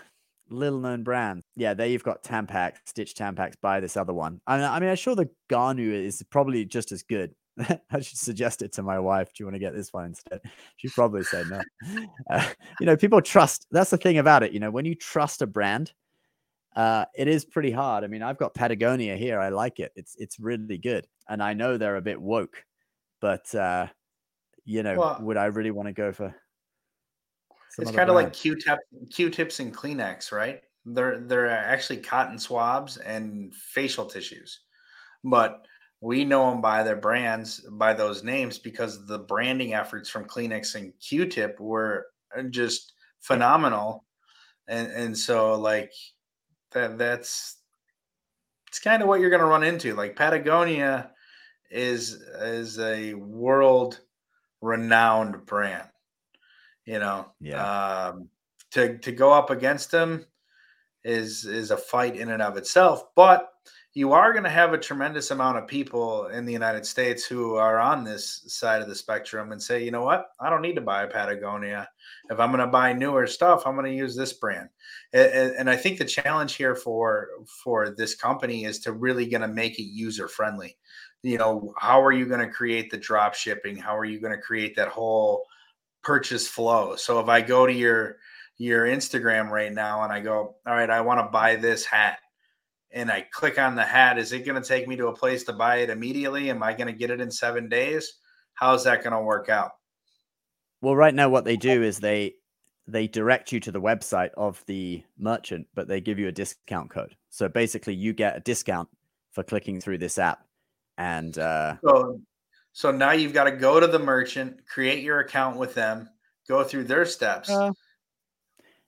little 0.50 0.80
known 0.80 1.04
brands. 1.04 1.45
Yeah, 1.56 1.74
there 1.74 1.88
you've 1.88 2.04
got 2.04 2.24
Tampax, 2.24 2.76
Stitch 2.86 3.16
Tampax. 3.16 3.54
Buy 3.62 3.80
this 3.80 3.96
other 3.96 4.14
one. 4.14 4.42
I 4.46 4.58
mean, 4.58 4.66
I 4.66 4.80
mean, 4.80 4.90
I'm 4.90 4.96
sure 4.96 5.16
the 5.16 5.30
Garnu 5.50 5.92
is 5.92 6.22
probably 6.30 6.66
just 6.66 6.92
as 6.92 7.04
good. 7.04 7.34
I 7.60 8.02
should 8.02 8.18
suggest 8.18 8.62
it 8.62 8.74
to 8.74 8.84
my 8.84 9.00
wife. 9.00 9.30
Do 9.30 9.42
you 9.42 9.46
want 9.46 9.56
to 9.56 9.60
get 9.60 9.74
this 9.74 9.94
one 9.94 10.06
instead? 10.06 10.42
She'd 10.78 10.92
probably 10.94 11.24
say 11.24 11.44
no. 11.50 11.62
Uh, 12.30 12.44
you 12.80 12.86
know, 12.88 12.98
people 12.98 13.22
trust. 13.22 13.68
That's 13.72 13.92
the 13.92 13.98
thing 13.98 14.18
about 14.18 14.42
it. 14.44 14.52
You 14.52 14.60
know, 14.60 14.72
when 14.72 14.84
you 14.84 14.96
trust 14.96 15.42
a 15.44 15.48
brand, 15.48 15.94
uh, 16.76 17.06
it 17.16 17.28
is 17.28 17.46
pretty 17.46 17.72
hard. 17.72 18.04
I 18.04 18.08
mean, 18.08 18.24
I've 18.24 18.38
got 18.40 18.54
Patagonia 18.56 19.16
here. 19.16 19.40
I 19.40 19.50
like 19.50 19.80
it. 19.80 19.92
It's 19.96 20.16
it's 20.18 20.40
really 20.40 20.78
good, 20.80 21.08
and 21.30 21.42
I 21.42 21.54
know 21.54 21.78
they're 21.78 21.96
a 21.98 22.02
bit 22.02 22.20
woke, 22.20 22.66
but 23.22 23.54
uh, 23.54 23.88
you 24.66 24.84
know, 24.84 24.98
Well- 24.98 25.20
would 25.22 25.38
I 25.38 25.46
really 25.46 25.72
want 25.72 25.88
to 25.88 25.94
go 25.94 26.12
for? 26.12 26.36
It's 27.78 27.92
kind 27.92 28.10
of 28.10 28.16
like? 28.16 28.34
Q-tip, 28.34 28.80
Q-tips 29.12 29.60
and 29.60 29.76
Kleenex, 29.76 30.32
right? 30.32 30.64
They're 30.86 31.20
they're 31.22 31.50
actually 31.50 31.98
cotton 31.98 32.38
swabs 32.40 32.98
and 32.98 33.54
facial 33.56 34.06
tissues, 34.06 34.62
but 35.24 35.66
we 36.02 36.26
know 36.26 36.50
them 36.52 36.62
by 36.62 36.84
their 36.84 36.96
brands, 36.98 37.62
by 37.72 37.94
those 37.94 38.24
names, 38.24 38.60
because 38.60 39.06
the 39.08 39.20
branding 39.20 39.74
efforts 39.74 40.10
from 40.10 40.26
Kleenex 40.26 40.76
and 40.76 40.94
Q-tip 41.00 41.60
were 41.60 42.08
uh, 42.38 42.44
just 42.44 42.94
phenomenal, 43.22 44.06
and 44.68 44.92
and 44.92 45.18
so 45.18 45.60
like 45.60 45.92
that 46.72 46.98
that's 46.98 47.62
it's 48.68 48.80
kind 48.80 49.02
of 49.02 49.08
what 49.08 49.20
you're 49.20 49.30
going 49.30 49.42
to 49.42 49.46
run 49.48 49.64
into. 49.64 49.96
Like 49.96 50.16
Patagonia 50.16 51.12
is 51.72 52.14
is 52.14 52.80
a 52.80 53.14
world 53.16 54.02
renowned 54.62 55.46
brand 55.46 55.88
you 56.86 57.00
know 57.00 57.32
Yeah. 57.40 58.08
um 58.10 58.30
to 58.72 58.98
to 59.00 59.12
go 59.12 59.34
up 59.34 59.50
against 59.50 59.92
them 59.92 60.26
is 61.06 61.46
is 61.46 61.72
a 61.72 61.78
fight 61.78 62.16
in 62.16 62.32
and 62.32 62.42
of 62.42 62.58
itself 62.58 63.04
but 63.16 63.52
you 63.94 64.12
are 64.12 64.34
going 64.34 64.44
to 64.44 64.50
have 64.50 64.74
a 64.74 64.78
tremendous 64.78 65.32
amount 65.32 65.58
of 65.58 65.68
people 65.68 66.28
in 66.28 66.46
the 66.46 66.52
united 66.52 66.86
states 66.86 67.26
who 67.26 67.56
are 67.56 67.80
on 67.80 68.04
this 68.04 68.44
side 68.48 68.82
of 68.82 68.90
the 68.90 68.96
spectrum 68.96 69.52
and 69.52 69.62
say 69.62 69.84
you 69.84 69.92
know 69.92 70.04
what? 70.04 70.26
I 70.42 70.50
don't 70.50 70.62
need 70.62 70.76
to 70.76 70.82
buy 70.82 71.06
patagonia. 71.06 71.88
If 72.30 72.40
i'm 72.40 72.50
going 72.52 72.60
to 72.60 72.68
buy 72.68 72.92
newer 72.92 73.28
stuff 73.28 73.64
i'm 73.66 73.76
going 73.76 73.86
to 73.86 73.96
use 73.96 74.16
this 74.16 74.34
brand. 74.34 74.70
And, 75.14 75.32
and- 75.32 75.56
and 75.56 75.70
i 75.70 75.76
think 75.78 76.00
the 76.00 76.06
challenge 76.06 76.56
here 76.56 76.76
for 76.76 77.30
for 77.64 77.92
this 77.92 78.16
company 78.16 78.66
is 78.66 78.80
to 78.80 78.92
really 78.92 79.28
going 79.28 79.42
to 79.42 79.48
make 79.48 79.80
it 79.80 79.84
user 79.84 80.28
friendly 80.28 80.76
you 81.24 81.38
know 81.38 81.74
how 81.78 82.04
are 82.04 82.12
you 82.12 82.26
going 82.26 82.46
to 82.46 82.54
create 82.54 82.92
the 82.92 82.98
drop 82.98 83.34
shipping? 83.34 83.76
How 83.76 83.98
are 83.98 84.06
you 84.06 84.20
going 84.20 84.36
to 84.36 84.42
create 84.42 84.76
that 84.76 84.90
whole 84.90 85.46
purchase 86.06 86.48
flow. 86.48 86.96
So 86.96 87.20
if 87.20 87.28
I 87.28 87.42
go 87.42 87.66
to 87.66 87.74
your 87.74 88.18
your 88.58 88.86
Instagram 88.86 89.50
right 89.50 89.74
now 89.74 90.04
and 90.04 90.14
I 90.14 90.20
go, 90.22 90.56
all 90.66 90.74
right, 90.74 90.90
I 90.90 91.02
want 91.02 91.20
to 91.20 91.32
buy 91.32 91.56
this 91.56 91.86
hat, 91.86 92.20
and 92.92 93.12
I 93.12 93.26
click 93.32 93.60
on 93.60 93.76
the 93.76 93.84
hat, 93.84 94.18
is 94.18 94.32
it 94.32 94.46
going 94.46 94.62
to 94.62 94.68
take 94.68 94.88
me 94.88 94.96
to 94.96 95.08
a 95.08 95.16
place 95.16 95.44
to 95.46 95.54
buy 95.54 95.78
it 95.78 95.90
immediately? 95.90 96.50
Am 96.50 96.64
I 96.64 96.74
going 96.74 96.88
to 96.88 96.94
get 96.94 97.10
it 97.10 97.20
in 97.20 97.30
seven 97.30 97.68
days? 97.68 98.14
How's 98.54 98.86
that 98.86 99.04
going 99.04 99.14
to 99.14 99.22
work 99.22 99.50
out? 99.50 99.72
Well, 100.82 100.96
right 100.96 101.14
now, 101.14 101.30
what 101.30 101.46
they 101.46 101.58
do 101.58 101.84
is 101.84 102.00
they 102.00 102.36
they 102.88 103.08
direct 103.08 103.52
you 103.52 103.60
to 103.62 103.72
the 103.72 103.82
website 103.82 104.30
of 104.38 104.64
the 104.68 105.04
merchant, 105.18 105.68
but 105.74 105.88
they 105.88 106.00
give 106.00 106.20
you 106.20 106.28
a 106.28 106.32
discount 106.32 106.92
code. 106.92 107.16
So 107.32 107.50
basically, 107.50 107.96
you 107.96 108.14
get 108.14 108.38
a 108.38 108.40
discount 108.40 108.88
for 109.32 109.44
clicking 109.44 109.82
through 109.82 109.98
this 109.98 110.18
app, 110.18 110.46
and 110.98 111.38
uh, 111.38 111.76
So 111.84 112.22
so 112.72 112.92
now 112.92 113.12
you've 113.12 113.34
got 113.34 113.46
to 113.46 113.52
go 113.52 113.80
to 113.80 113.88
the 113.88 114.00
merchant, 114.00 114.66
create 114.68 115.04
your 115.04 115.20
account 115.20 115.58
with 115.58 115.74
them, 115.74 116.10
go 116.48 116.64
through 116.64 116.84
their 116.84 117.06
steps. 117.06 117.50
Uh, 117.50 117.72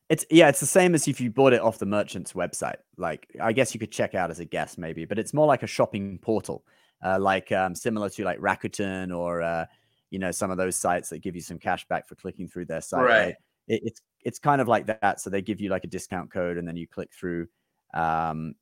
it's 0.09 0.25
yeah, 0.29 0.47
it's 0.47 0.59
the 0.59 0.65
same 0.65 0.95
as 0.95 1.07
if 1.07 1.19
you 1.19 1.29
bought 1.29 1.53
it 1.53 1.61
off 1.61 1.79
the 1.79 1.85
merchant's 1.85 2.33
website. 2.33 2.77
Like 2.97 3.27
I 3.41 3.51
guess 3.51 3.73
you 3.73 3.79
could 3.79 3.91
check 3.91 4.15
out 4.15 4.31
as 4.31 4.39
a 4.39 4.45
guest 4.45 4.77
maybe, 4.77 5.05
but 5.05 5.19
it's 5.19 5.33
more 5.33 5.47
like 5.47 5.63
a 5.63 5.67
shopping 5.67 6.17
portal, 6.19 6.63
uh, 7.03 7.19
like 7.19 7.51
um, 7.51 7.75
similar 7.75 8.09
to 8.11 8.23
like 8.23 8.39
Rakuten 8.39 9.15
or 9.15 9.41
uh, 9.41 9.65
you 10.09 10.19
know 10.19 10.31
some 10.31 10.49
of 10.49 10.57
those 10.57 10.77
sites 10.77 11.09
that 11.09 11.19
give 11.19 11.35
you 11.35 11.41
some 11.41 11.59
cash 11.59 11.85
back 11.87 12.07
for 12.07 12.15
clicking 12.15 12.47
through 12.47 12.65
their 12.65 12.81
site. 12.81 13.03
Right. 13.03 13.35
It, 13.67 13.81
it's 13.83 14.01
it's 14.23 14.39
kind 14.39 14.61
of 14.61 14.67
like 14.67 14.85
that. 14.85 15.19
So 15.19 15.29
they 15.29 15.41
give 15.41 15.59
you 15.59 15.69
like 15.69 15.83
a 15.83 15.87
discount 15.87 16.31
code, 16.31 16.57
and 16.57 16.67
then 16.67 16.77
you 16.77 16.87
click 16.87 17.09
through. 17.13 17.47
Um, 17.93 18.55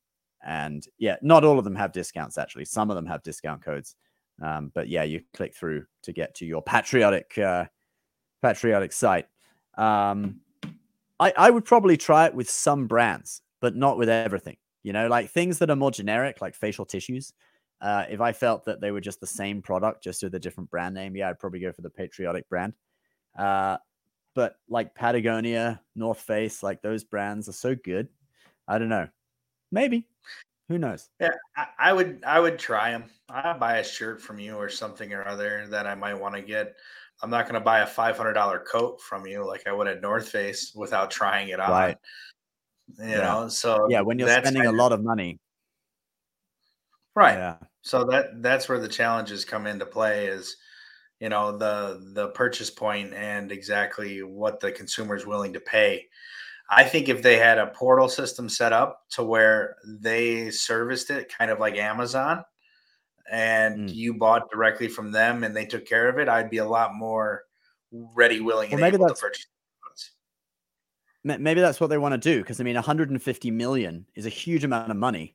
and 0.44 0.84
yeah, 0.98 1.16
not 1.22 1.44
all 1.44 1.58
of 1.58 1.64
them 1.64 1.74
have 1.76 1.92
discounts 1.92 2.38
actually. 2.38 2.64
Some 2.64 2.90
of 2.90 2.96
them 2.96 3.06
have 3.06 3.22
discount 3.22 3.64
codes. 3.64 3.96
Um, 4.42 4.70
but 4.74 4.88
yeah, 4.88 5.02
you 5.02 5.22
click 5.32 5.54
through 5.54 5.86
to 6.02 6.12
get 6.12 6.34
to 6.36 6.46
your 6.46 6.62
patriotic 6.62 7.38
uh, 7.38 7.66
patriotic 8.42 8.92
site. 8.92 9.26
Um, 9.78 10.40
I, 11.18 11.32
I 11.36 11.50
would 11.50 11.64
probably 11.64 11.96
try 11.96 12.26
it 12.26 12.34
with 12.34 12.50
some 12.50 12.86
brands, 12.86 13.42
but 13.60 13.76
not 13.76 13.98
with 13.98 14.08
everything. 14.08 14.56
You 14.82 14.92
know, 14.92 15.08
like 15.08 15.30
things 15.30 15.58
that 15.58 15.70
are 15.70 15.76
more 15.76 15.90
generic, 15.90 16.40
like 16.40 16.54
facial 16.54 16.84
tissues. 16.84 17.32
Uh, 17.80 18.04
if 18.08 18.20
I 18.20 18.32
felt 18.32 18.64
that 18.66 18.80
they 18.80 18.90
were 18.90 19.00
just 19.00 19.20
the 19.20 19.26
same 19.26 19.60
product, 19.60 20.02
just 20.02 20.22
with 20.22 20.34
a 20.34 20.38
different 20.38 20.70
brand 20.70 20.94
name, 20.94 21.16
yeah, 21.16 21.28
I'd 21.28 21.38
probably 21.38 21.60
go 21.60 21.72
for 21.72 21.82
the 21.82 21.90
patriotic 21.90 22.48
brand. 22.48 22.72
Uh, 23.38 23.78
but 24.34 24.56
like 24.68 24.94
Patagonia, 24.94 25.80
North 25.94 26.20
Face, 26.20 26.62
like 26.62 26.82
those 26.82 27.04
brands 27.04 27.48
are 27.48 27.52
so 27.52 27.74
good. 27.74 28.08
I 28.68 28.78
don't 28.78 28.88
know. 28.88 29.08
Maybe. 29.72 30.06
Who 30.68 30.78
knows? 30.78 31.08
Yeah, 31.20 31.30
I, 31.56 31.66
I 31.78 31.92
would 31.92 32.22
I 32.26 32.40
would 32.40 32.58
try 32.58 32.90
them. 32.90 33.04
I'd 33.28 33.60
buy 33.60 33.78
a 33.78 33.84
shirt 33.84 34.20
from 34.20 34.38
you 34.38 34.56
or 34.56 34.68
something 34.68 35.12
or 35.12 35.26
other 35.26 35.66
that 35.68 35.86
I 35.86 35.94
might 35.94 36.14
want 36.14 36.34
to 36.34 36.42
get. 36.42 36.76
I'm 37.22 37.30
not 37.30 37.44
going 37.44 37.54
to 37.54 37.60
buy 37.60 37.80
a 37.80 37.86
$500 37.86 38.64
coat 38.66 39.00
from 39.00 39.26
you 39.26 39.44
like 39.46 39.66
I 39.66 39.72
would 39.72 39.86
at 39.88 40.02
North 40.02 40.28
Face 40.28 40.72
without 40.74 41.10
trying 41.10 41.48
it 41.48 41.60
on. 41.60 41.70
Right. 41.70 41.96
You 42.98 43.08
Yeah. 43.08 43.16
know, 43.22 43.48
so 43.48 43.86
Yeah, 43.88 44.02
when 44.02 44.18
you're 44.18 44.28
spending 44.28 44.62
a 44.62 44.66
kinda- 44.66 44.82
lot 44.82 44.92
of 44.92 45.02
money. 45.02 45.38
right. 47.14 47.34
Yeah. 47.38 47.56
So 47.82 48.04
that 48.04 48.42
that's 48.42 48.68
where 48.68 48.78
the 48.80 48.88
challenges 48.88 49.44
come 49.44 49.66
into 49.66 49.86
play 49.86 50.26
is 50.26 50.56
you 51.20 51.28
know 51.28 51.56
the 51.56 52.10
the 52.14 52.28
purchase 52.28 52.70
point 52.70 53.14
and 53.14 53.50
exactly 53.50 54.22
what 54.22 54.60
the 54.60 54.70
consumer 54.72 55.16
is 55.16 55.24
willing 55.26 55.52
to 55.54 55.60
pay. 55.60 56.06
I 56.68 56.84
think 56.84 57.08
if 57.08 57.22
they 57.22 57.38
had 57.38 57.58
a 57.58 57.68
portal 57.68 58.08
system 58.08 58.48
set 58.48 58.72
up 58.72 59.02
to 59.10 59.22
where 59.22 59.76
they 59.86 60.50
serviced 60.50 61.10
it 61.10 61.32
kind 61.36 61.50
of 61.50 61.60
like 61.60 61.76
Amazon 61.76 62.44
and 63.30 63.88
Mm. 63.88 63.94
you 63.94 64.14
bought 64.14 64.50
directly 64.50 64.88
from 64.88 65.10
them 65.12 65.44
and 65.44 65.54
they 65.56 65.66
took 65.66 65.86
care 65.86 66.08
of 66.08 66.18
it, 66.18 66.28
I'd 66.28 66.50
be 66.50 66.58
a 66.58 66.64
lot 66.64 66.94
more 66.94 67.44
ready, 67.92 68.40
willing, 68.40 68.70
and 68.72 68.80
maybe 68.80 68.96
able 68.96 69.06
to 69.06 69.14
that's- 69.14 69.20
purchase. 69.20 69.46
Maybe 71.24 71.60
that's 71.60 71.80
what 71.80 71.88
they 71.88 71.98
want 71.98 72.12
to 72.12 72.18
do 72.18 72.40
because 72.40 72.60
I 72.60 72.64
mean, 72.64 72.76
150 72.76 73.50
million 73.50 74.06
is 74.14 74.26
a 74.26 74.30
huge 74.30 74.62
amount 74.62 74.92
of 74.92 74.96
money. 74.96 75.34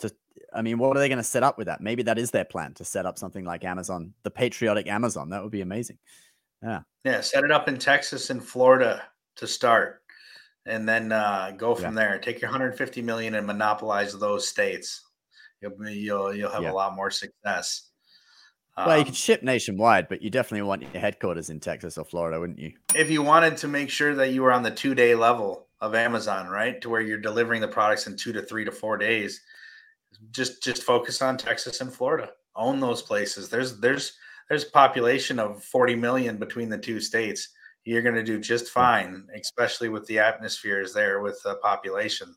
To, 0.00 0.12
I 0.52 0.60
mean, 0.60 0.76
what 0.78 0.96
are 0.96 0.98
they 1.00 1.08
going 1.08 1.18
to 1.18 1.22
set 1.24 1.44
up 1.44 1.56
with 1.56 1.68
that? 1.68 1.80
Maybe 1.80 2.02
that 2.02 2.18
is 2.18 2.32
their 2.32 2.44
plan 2.44 2.74
to 2.74 2.84
set 2.84 3.06
up 3.06 3.16
something 3.16 3.44
like 3.44 3.62
Amazon, 3.64 4.12
the 4.24 4.30
patriotic 4.32 4.88
Amazon. 4.88 5.30
That 5.30 5.40
would 5.44 5.52
be 5.52 5.60
amazing. 5.60 5.98
Yeah, 6.64 6.80
Yeah. 7.04 7.20
set 7.20 7.44
it 7.44 7.52
up 7.52 7.68
in 7.68 7.78
Texas 7.78 8.30
and 8.30 8.44
Florida 8.44 9.04
to 9.36 9.46
start, 9.46 10.02
and 10.66 10.88
then 10.88 11.12
uh, 11.12 11.52
go 11.56 11.76
from 11.76 11.94
there. 11.94 12.18
Take 12.18 12.40
your 12.40 12.50
150 12.50 13.00
million 13.00 13.36
and 13.36 13.46
monopolize 13.46 14.18
those 14.18 14.48
states. 14.48 15.06
You'll 15.60 15.76
be, 15.76 15.92
you'll 15.94 16.34
you'll 16.34 16.50
have 16.50 16.62
Yeah. 16.62 16.72
a 16.72 16.74
lot 16.74 16.94
more 16.94 17.10
success. 17.10 17.88
Well, 18.76 18.96
you 18.96 19.00
Um, 19.00 19.04
could 19.06 19.16
ship 19.16 19.42
nationwide, 19.42 20.08
but 20.08 20.22
you 20.22 20.30
definitely 20.30 20.62
want 20.62 20.82
your 20.82 20.90
headquarters 21.00 21.50
in 21.50 21.60
Texas 21.60 21.98
or 21.98 22.04
Florida, 22.04 22.40
wouldn't 22.40 22.58
you? 22.58 22.72
if 22.94 23.10
you 23.10 23.20
wanted 23.22 23.56
to 23.58 23.68
make 23.68 23.90
sure 23.90 24.14
that 24.14 24.32
you 24.32 24.42
were 24.42 24.52
on 24.52 24.62
the 24.62 24.70
two 24.70 24.94
day 24.94 25.14
level 25.14 25.68
of 25.80 25.94
Amazon, 25.94 26.48
right, 26.48 26.80
to 26.80 26.88
where 26.88 27.00
you're 27.00 27.18
delivering 27.18 27.60
the 27.60 27.68
products 27.68 28.06
in 28.06 28.16
two 28.16 28.32
to 28.32 28.42
three 28.42 28.64
to 28.64 28.72
four 28.72 28.96
days, 28.96 29.40
just 30.30 30.62
just 30.62 30.82
focus 30.82 31.20
on 31.22 31.36
Texas 31.36 31.80
and 31.80 31.92
Florida. 31.92 32.32
Own 32.56 32.80
those 32.80 33.02
places. 33.02 33.48
There's 33.48 33.78
there's 33.80 34.16
there's 34.48 34.64
a 34.64 34.70
population 34.70 35.38
of 35.38 35.62
40 35.62 35.94
million 35.96 36.36
between 36.38 36.68
the 36.68 36.78
two 36.78 37.00
states. 37.00 37.50
You're 37.84 38.02
going 38.02 38.16
to 38.16 38.22
do 38.22 38.38
just 38.40 38.68
fine, 38.68 39.26
especially 39.34 39.88
with 39.88 40.06
the 40.06 40.18
atmospheres 40.18 40.92
there 40.92 41.20
with 41.20 41.40
the 41.44 41.54
population. 41.56 42.34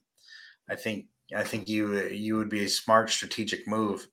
I 0.70 0.76
think 0.76 1.08
I 1.36 1.44
think 1.44 1.68
you 1.68 2.00
you 2.08 2.38
would 2.38 2.50
be 2.50 2.66
a 2.66 2.70
smart 2.70 3.10
strategic 3.10 3.68
move 3.68 4.08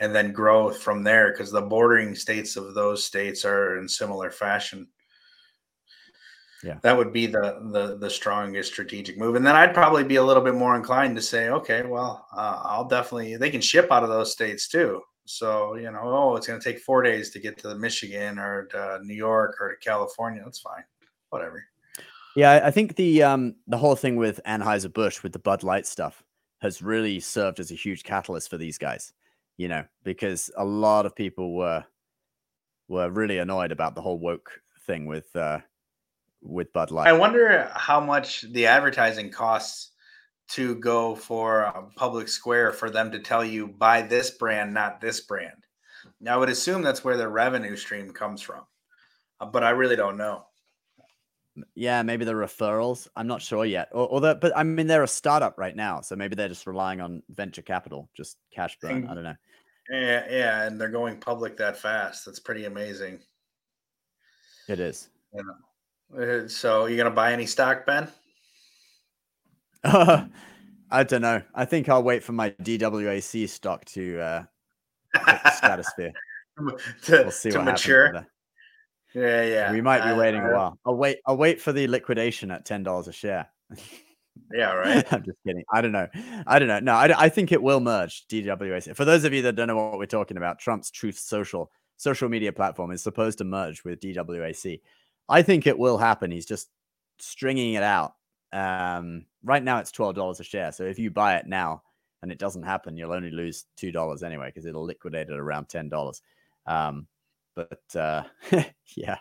and 0.00 0.14
then 0.14 0.32
grow 0.32 0.70
from 0.70 1.04
there 1.04 1.30
because 1.32 1.50
the 1.50 1.60
bordering 1.60 2.14
states 2.14 2.56
of 2.56 2.74
those 2.74 3.04
states 3.04 3.44
are 3.44 3.78
in 3.78 3.88
similar 3.88 4.30
fashion. 4.30 4.88
Yeah, 6.62 6.78
that 6.82 6.96
would 6.96 7.12
be 7.12 7.26
the 7.26 7.68
the 7.72 7.96
the 7.98 8.10
strongest 8.10 8.72
strategic 8.72 9.16
move. 9.18 9.34
And 9.34 9.46
then 9.46 9.56
i'd 9.56 9.72
probably 9.74 10.04
be 10.04 10.16
a 10.16 10.22
little 10.22 10.42
bit 10.42 10.54
more 10.54 10.76
inclined 10.76 11.16
to 11.16 11.22
say 11.22 11.48
okay 11.48 11.82
well 11.82 12.26
uh, 12.36 12.60
i'll 12.64 12.84
definitely 12.86 13.36
they 13.36 13.50
can 13.50 13.62
ship 13.62 13.90
out 13.90 14.02
of 14.02 14.10
those 14.10 14.32
states 14.32 14.68
too. 14.68 15.00
So 15.24 15.76
you 15.76 15.90
know 15.90 16.02
oh 16.02 16.36
it's 16.36 16.46
going 16.46 16.60
to 16.60 16.64
take 16.64 16.80
four 16.82 17.02
days 17.02 17.30
to 17.30 17.38
get 17.38 17.56
to 17.58 17.74
michigan 17.76 18.38
or 18.38 18.66
to 18.72 19.00
new 19.04 19.14
york 19.14 19.56
or 19.60 19.70
to 19.74 19.76
california. 19.80 20.42
That's 20.44 20.60
fine. 20.60 20.84
Whatever. 21.30 21.64
Yeah, 22.36 22.50
I- 22.52 22.66
I 22.68 22.70
think 22.70 22.96
the 22.96 23.22
um 23.22 23.54
the 23.66 23.78
whole 23.78 23.96
thing 23.96 24.16
with 24.16 24.40
Anheuser 24.46 24.92
Busch 24.92 25.22
with 25.22 25.32
the 25.32 25.38
Bud 25.38 25.62
Light 25.62 25.86
stuff 25.86 26.22
has 26.60 26.82
really 26.82 27.20
served 27.20 27.60
as 27.60 27.70
a 27.70 27.74
huge 27.74 28.02
catalyst 28.04 28.48
for 28.50 28.58
these 28.58 28.78
guys. 28.78 29.12
You 29.56 29.68
know, 29.68 29.84
because 30.04 30.50
a 30.56 30.64
lot 30.64 31.04
of 31.06 31.14
people 31.14 31.54
were 31.54 31.84
were 32.88 33.10
really 33.10 33.38
annoyed 33.38 33.72
about 33.72 33.94
the 33.94 34.00
whole 34.02 34.18
woke 34.18 34.50
thing 34.86 35.06
with 35.06 35.34
uh 35.36 35.58
with 36.42 36.72
Bud 36.72 36.90
Light. 36.90 37.06
i 37.06 37.12
wonder 37.12 37.70
how 37.74 38.00
much 38.00 38.42
the 38.52 38.66
advertising 38.66 39.30
costs 39.30 39.90
to 40.48 40.74
go 40.76 41.14
for 41.14 41.60
a 41.60 41.82
public 41.96 42.26
square 42.28 42.72
for 42.72 42.90
them 42.90 43.12
to 43.12 43.20
tell 43.20 43.44
you 43.44 43.68
buy 43.68 44.00
this 44.02 44.30
brand 44.30 44.72
not 44.72 45.00
this 45.00 45.20
brand 45.20 45.62
now 46.20 46.34
i 46.34 46.36
would 46.38 46.48
assume 46.48 46.82
that's 46.82 47.04
where 47.04 47.16
their 47.18 47.28
revenue 47.28 47.76
stream 47.76 48.10
comes 48.10 48.40
from 48.40 48.64
Uh, 49.38 49.46
but 49.46 49.62
i 49.62 49.70
really 49.70 49.96
don't 49.96 50.16
know 50.16 50.46
Yeah, 51.74 52.02
maybe 52.02 52.24
the 52.24 52.32
referrals. 52.32 53.08
I'm 53.16 53.26
not 53.26 53.42
sure 53.42 53.64
yet. 53.64 53.88
Or, 53.92 54.06
or 54.08 54.20
the, 54.20 54.34
but 54.34 54.56
I 54.56 54.62
mean, 54.62 54.86
they're 54.86 55.02
a 55.02 55.08
startup 55.08 55.58
right 55.58 55.74
now, 55.76 56.00
so 56.00 56.16
maybe 56.16 56.34
they're 56.34 56.48
just 56.48 56.66
relying 56.66 57.00
on 57.00 57.22
venture 57.30 57.62
capital, 57.62 58.08
just 58.16 58.36
cash 58.52 58.76
burn. 58.80 59.06
I 59.08 59.14
don't 59.14 59.24
know. 59.24 59.34
Yeah, 59.90 60.24
yeah, 60.30 60.62
and 60.64 60.80
they're 60.80 60.88
going 60.88 61.18
public 61.18 61.56
that 61.56 61.76
fast. 61.76 62.24
That's 62.24 62.38
pretty 62.38 62.66
amazing. 62.66 63.20
It 64.68 64.78
is. 64.80 65.08
Uh, 65.36 66.46
So, 66.48 66.86
you 66.86 66.96
gonna 66.96 67.10
buy 67.10 67.32
any 67.32 67.46
stock, 67.46 67.86
Ben? 67.86 68.08
I 69.84 71.04
don't 71.04 71.22
know. 71.22 71.42
I 71.54 71.64
think 71.64 71.88
I'll 71.88 72.02
wait 72.02 72.22
for 72.22 72.32
my 72.32 72.50
DWAC 72.50 73.48
stock 73.48 73.84
to 73.86 74.20
uh, 74.20 74.42
hit 75.14 75.42
the 75.44 75.50
stratosphere. 75.56 76.12
to 77.04 77.12
We'll 77.22 77.30
see 77.30 77.50
to 77.50 77.58
what 77.58 77.64
mature. 77.66 78.06
happens. 78.12 78.26
Yeah, 79.14 79.42
yeah. 79.44 79.72
We 79.72 79.80
might 79.80 79.98
be 80.02 80.10
I- 80.10 80.16
waiting 80.18 80.40
I- 80.42 80.48
a 80.50 80.54
while. 80.54 80.78
I'll 80.86 80.96
wait. 80.96 81.18
I'll 81.26 81.36
wait 81.36 81.60
for 81.60 81.72
the 81.72 81.86
liquidation 81.88 82.50
at 82.50 82.64
ten 82.64 82.82
dollars 82.82 83.08
a 83.08 83.12
share. 83.12 83.48
Yeah, 84.52 84.72
right. 84.72 85.12
I'm 85.12 85.22
just 85.22 85.36
kidding. 85.46 85.64
I 85.72 85.80
don't 85.80 85.92
know. 85.92 86.08
I 86.46 86.58
don't 86.58 86.68
know. 86.68 86.80
No, 86.80 86.94
I, 86.94 87.24
I 87.24 87.28
think 87.28 87.52
it 87.52 87.62
will 87.62 87.78
merge 87.80 88.26
DWAC. 88.28 88.96
For 88.96 89.04
those 89.04 89.24
of 89.24 89.32
you 89.32 89.42
that 89.42 89.54
don't 89.54 89.68
know 89.68 89.76
what 89.76 89.98
we're 89.98 90.06
talking 90.06 90.36
about, 90.36 90.58
Trump's 90.58 90.90
Truth 90.90 91.18
Social 91.18 91.70
social 91.98 92.28
media 92.28 92.52
platform 92.52 92.90
is 92.90 93.02
supposed 93.02 93.38
to 93.38 93.44
merge 93.44 93.84
with 93.84 94.00
DWAC. 94.00 94.80
I 95.28 95.42
think 95.42 95.66
it 95.66 95.78
will 95.78 95.98
happen. 95.98 96.30
He's 96.30 96.46
just 96.46 96.68
stringing 97.18 97.74
it 97.74 97.82
out. 97.82 98.14
Um, 98.52 99.26
right 99.44 99.62
now 99.62 99.78
it's 99.78 99.92
twelve 99.92 100.14
dollars 100.14 100.40
a 100.40 100.44
share. 100.44 100.72
So 100.72 100.84
if 100.84 100.98
you 100.98 101.10
buy 101.10 101.36
it 101.36 101.46
now 101.46 101.82
and 102.22 102.32
it 102.32 102.38
doesn't 102.38 102.62
happen, 102.62 102.96
you'll 102.96 103.12
only 103.12 103.30
lose 103.30 103.66
two 103.76 103.92
dollars 103.92 104.22
anyway 104.22 104.46
because 104.46 104.64
it'll 104.64 104.84
liquidate 104.84 105.28
at 105.30 105.36
around 105.38 105.68
ten 105.68 105.88
dollars. 105.88 106.22
Um, 106.66 107.06
but 107.54 107.82
uh, 107.96 108.22
yeah, 108.96 109.18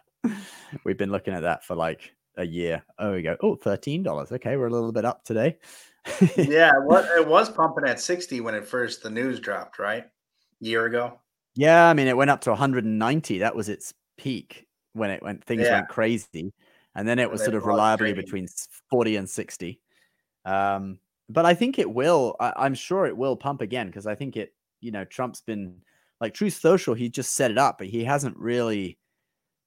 we've 0.84 0.98
been 0.98 1.12
looking 1.12 1.34
at 1.34 1.42
that 1.42 1.63
for 1.63 1.76
like 1.76 2.13
a 2.38 2.46
year. 2.46 2.84
Oh, 2.98 3.13
we 3.13 3.22
go. 3.22 3.36
Oh, 3.42 3.56
$13. 3.56 4.32
Okay, 4.32 4.58
we're 4.58 4.68
a 4.68 4.72
little 4.72 4.92
bit 4.92 5.06
up 5.06 5.24
today. 5.24 5.58
yeah, 6.38 6.72
what 6.84 7.06
it 7.18 7.28
was 7.28 7.50
pumping 7.50 7.88
at 7.88 8.00
60 8.00 8.42
when 8.42 8.56
it 8.56 8.65
first 8.65 9.04
the 9.04 9.10
news 9.10 9.39
dropped, 9.39 9.80
right? 9.80 10.06
Year 10.60 10.86
ago. 10.86 11.20
yeah, 11.56 11.89
I 11.89 11.94
mean, 11.94 12.08
it 12.08 12.18
went 12.18 12.32
up 12.32 12.42
to 12.42 12.50
190. 12.52 13.39
That 13.39 13.56
was 13.56 13.70
its 13.70 13.94
peak 14.18 14.68
when 14.94 15.10
it 15.10 15.22
went 15.22 15.44
things 15.46 15.63
Yeah. 15.63 15.74
went 15.76 15.89
crazy, 15.89 16.54
and 16.96 17.08
then 17.08 17.20
it 17.20 17.30
was 17.30 17.42
sort 17.44 17.56
of 17.56 17.65
reliably 17.65 18.08
streaming. 18.12 18.26
between 18.26 18.48
40 18.89 19.15
and 19.18 19.30
60. 19.30 19.80
Um, 20.46 21.00
but 21.30 21.46
I 21.46 21.54
think 21.54 21.78
it 21.80 21.89
will. 21.89 22.36
I, 22.39 22.54
I'm 22.58 22.74
sure 22.74 23.06
it 23.06 23.15
will 23.15 23.36
pump 23.36 23.62
again 23.62 23.88
because 23.88 24.08
I 24.08 24.15
think 24.15 24.38
it. 24.38 24.54
You 24.82 24.92
know, 24.92 25.04
Trump's 25.04 25.42
been 25.42 25.82
like 26.21 26.34
Truth 26.34 26.55
Social. 26.55 26.93
He 26.93 27.10
just 27.10 27.36
set 27.36 27.51
it 27.51 27.58
up, 27.58 27.77
but 27.77 27.88
he 27.88 28.03
hasn't 28.03 28.38
really 28.38 28.97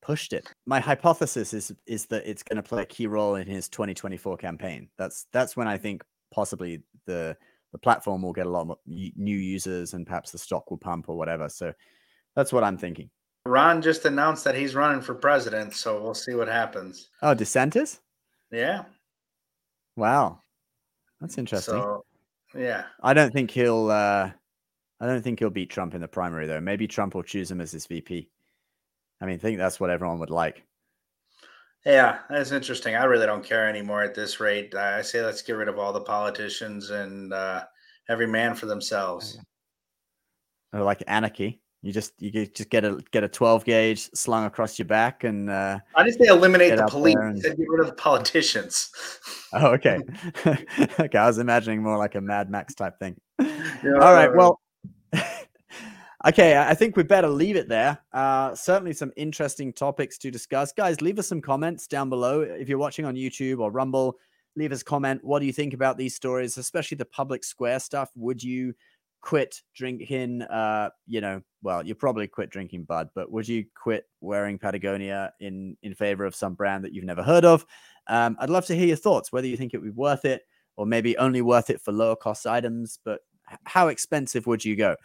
pushed 0.02 0.32
it. 0.32 0.46
My 0.66 0.80
hypothesis 0.80 1.54
is 1.54 1.72
is 1.86 2.06
that 2.06 2.28
it's 2.28 2.42
going 2.42 2.56
to 2.56 2.68
play 2.68 2.82
a 2.82 2.86
key 2.86 3.06
role 3.06 3.36
in 3.36 3.46
his 3.46 3.68
2024 3.68 4.36
campaign. 4.36 4.88
That's 4.98 5.26
that's 5.32 5.56
when 5.56 5.68
I 5.68 5.78
think 5.78 6.02
possibly 6.32 6.82
the 7.06 7.36
the 7.72 7.78
platform 7.78 8.22
will 8.22 8.34
get 8.34 8.46
a 8.46 8.50
lot 8.50 8.66
more 8.66 8.76
new 8.86 9.36
users 9.36 9.94
and 9.94 10.06
perhaps 10.06 10.30
the 10.30 10.38
stock 10.38 10.70
will 10.70 10.76
pump 10.78 11.08
or 11.08 11.16
whatever. 11.16 11.48
So 11.48 11.72
that's 12.36 12.52
what 12.52 12.64
I'm 12.64 12.76
thinking. 12.76 13.08
Ron 13.46 13.80
just 13.80 14.04
announced 14.04 14.44
that 14.44 14.54
he's 14.54 14.74
running 14.74 15.00
for 15.00 15.14
president, 15.14 15.74
so 15.74 16.00
we'll 16.00 16.14
see 16.14 16.34
what 16.34 16.48
happens. 16.48 17.08
Oh, 17.22 17.34
DeSantis? 17.34 17.98
Yeah. 18.52 18.84
Wow, 19.96 20.40
that's 21.20 21.38
interesting. 21.38 21.74
So, 21.74 22.04
yeah. 22.54 22.84
I 23.02 23.14
don't 23.14 23.32
think 23.32 23.50
he'll. 23.50 23.90
uh 23.90 24.30
I 25.02 25.06
don't 25.06 25.20
think 25.20 25.40
he'll 25.40 25.50
beat 25.50 25.68
Trump 25.68 25.94
in 25.94 26.00
the 26.00 26.06
primary 26.06 26.46
though. 26.46 26.60
Maybe 26.60 26.86
Trump 26.86 27.16
will 27.16 27.24
choose 27.24 27.50
him 27.50 27.60
as 27.60 27.72
his 27.72 27.86
VP. 27.86 28.28
I 29.20 29.26
mean, 29.26 29.34
I 29.34 29.38
think 29.38 29.58
that's 29.58 29.80
what 29.80 29.90
everyone 29.90 30.20
would 30.20 30.30
like. 30.30 30.64
Yeah, 31.84 32.20
that's 32.30 32.52
interesting. 32.52 32.94
I 32.94 33.02
really 33.04 33.26
don't 33.26 33.44
care 33.44 33.68
anymore 33.68 34.04
at 34.04 34.14
this 34.14 34.38
rate. 34.38 34.72
I 34.76 35.02
say 35.02 35.24
let's 35.24 35.42
get 35.42 35.54
rid 35.54 35.66
of 35.66 35.76
all 35.76 35.92
the 35.92 36.00
politicians 36.00 36.90
and 36.90 37.32
uh, 37.32 37.64
every 38.08 38.28
man 38.28 38.54
for 38.54 38.66
themselves. 38.66 39.40
Or 40.72 40.82
like 40.82 41.02
anarchy. 41.08 41.60
You 41.82 41.92
just 41.92 42.12
you 42.22 42.30
just 42.30 42.70
get 42.70 42.84
a 42.84 43.00
get 43.10 43.24
a 43.24 43.28
12 43.28 43.64
gauge 43.64 44.08
slung 44.14 44.44
across 44.44 44.78
your 44.78 44.86
back 44.86 45.24
and 45.24 45.50
uh 45.50 45.80
I 45.96 46.04
just 46.04 46.20
say 46.20 46.26
eliminate 46.28 46.76
the 46.76 46.86
police 46.86 47.16
and- 47.18 47.42
get 47.42 47.56
rid 47.58 47.80
of 47.80 47.88
the 47.88 47.94
politicians. 47.94 48.88
oh 49.52 49.72
okay. 49.72 49.98
okay, 50.46 51.18
I 51.18 51.26
was 51.26 51.38
imagining 51.38 51.82
more 51.82 51.98
like 51.98 52.14
a 52.14 52.20
Mad 52.20 52.50
Max 52.50 52.74
type 52.76 53.00
thing. 53.00 53.16
Yeah, 53.84 53.94
All 54.00 54.14
right, 54.14 54.32
well 54.32 54.60
Okay, 56.24 56.56
I 56.56 56.74
think 56.74 56.96
we 56.96 57.02
better 57.02 57.28
leave 57.28 57.56
it 57.56 57.68
there. 57.68 57.98
Uh, 58.12 58.54
certainly 58.54 58.92
some 58.92 59.12
interesting 59.16 59.72
topics 59.72 60.18
to 60.18 60.30
discuss. 60.30 60.72
Guys, 60.72 61.00
leave 61.00 61.18
us 61.18 61.26
some 61.26 61.40
comments 61.40 61.88
down 61.88 62.08
below. 62.08 62.42
If 62.42 62.68
you're 62.68 62.78
watching 62.78 63.04
on 63.04 63.16
YouTube 63.16 63.58
or 63.58 63.72
Rumble, 63.72 64.16
leave 64.54 64.70
us 64.70 64.82
a 64.82 64.84
comment. 64.84 65.24
What 65.24 65.40
do 65.40 65.46
you 65.46 65.52
think 65.52 65.74
about 65.74 65.98
these 65.98 66.14
stories, 66.14 66.58
especially 66.58 66.96
the 66.96 67.06
public 67.06 67.42
square 67.42 67.80
stuff? 67.80 68.10
Would 68.14 68.40
you 68.42 68.74
quit 69.22 69.62
drinking 69.76 70.42
uh 70.42 70.90
you 71.06 71.20
know 71.20 71.40
well 71.62 71.86
you 71.86 71.94
probably 71.94 72.26
quit 72.26 72.50
drinking 72.50 72.82
bud 72.82 73.08
but 73.14 73.30
would 73.30 73.46
you 73.46 73.64
quit 73.80 74.08
wearing 74.20 74.58
patagonia 74.58 75.32
in 75.38 75.76
in 75.84 75.94
favor 75.94 76.24
of 76.24 76.34
some 76.34 76.54
brand 76.54 76.82
that 76.82 76.92
you've 76.92 77.04
never 77.04 77.22
heard 77.22 77.44
of 77.44 77.64
um 78.08 78.36
i'd 78.40 78.50
love 78.50 78.66
to 78.66 78.74
hear 78.74 78.88
your 78.88 78.96
thoughts 78.96 79.30
whether 79.30 79.46
you 79.46 79.56
think 79.56 79.72
it 79.72 79.78
would 79.78 79.84
be 79.84 79.90
worth 79.90 80.24
it 80.24 80.42
or 80.74 80.86
maybe 80.86 81.16
only 81.18 81.40
worth 81.40 81.70
it 81.70 81.80
for 81.80 81.92
lower 81.92 82.16
cost 82.16 82.48
items 82.48 82.98
but 83.04 83.20
how 83.62 83.86
expensive 83.86 84.44
would 84.48 84.64
you 84.64 84.74
go 84.74 84.96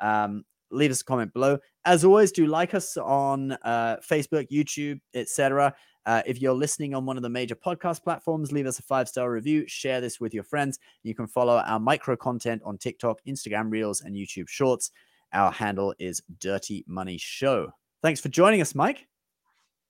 um 0.00 0.42
leave 0.70 0.90
us 0.90 1.00
a 1.00 1.04
comment 1.04 1.32
below 1.32 1.58
as 1.84 2.04
always 2.04 2.32
do 2.32 2.46
like 2.46 2.74
us 2.74 2.96
on 2.96 3.52
uh 3.52 3.96
facebook 4.08 4.48
youtube 4.50 5.00
etc 5.14 5.74
uh, 6.06 6.22
if 6.24 6.40
you're 6.40 6.54
listening 6.54 6.94
on 6.94 7.04
one 7.04 7.16
of 7.16 7.22
the 7.24 7.28
major 7.28 7.56
podcast 7.56 8.02
platforms, 8.04 8.52
leave 8.52 8.66
us 8.66 8.78
a 8.78 8.82
five 8.82 9.08
star 9.08 9.30
review. 9.30 9.64
Share 9.66 10.00
this 10.00 10.20
with 10.20 10.32
your 10.32 10.44
friends. 10.44 10.78
You 11.02 11.16
can 11.16 11.26
follow 11.26 11.56
our 11.58 11.80
micro 11.80 12.16
content 12.16 12.62
on 12.64 12.78
TikTok, 12.78 13.18
Instagram 13.26 13.70
Reels, 13.72 14.02
and 14.02 14.14
YouTube 14.14 14.48
Shorts. 14.48 14.92
Our 15.32 15.50
handle 15.50 15.92
is 15.98 16.22
Dirty 16.38 16.84
Money 16.86 17.18
Show. 17.18 17.72
Thanks 18.02 18.20
for 18.20 18.28
joining 18.28 18.60
us, 18.60 18.74
Mike. 18.74 19.08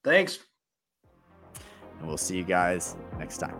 Thanks. 0.03 0.39
And 1.99 2.07
we'll 2.07 2.17
see 2.17 2.37
you 2.37 2.43
guys 2.43 2.95
next 3.19 3.37
time. 3.37 3.55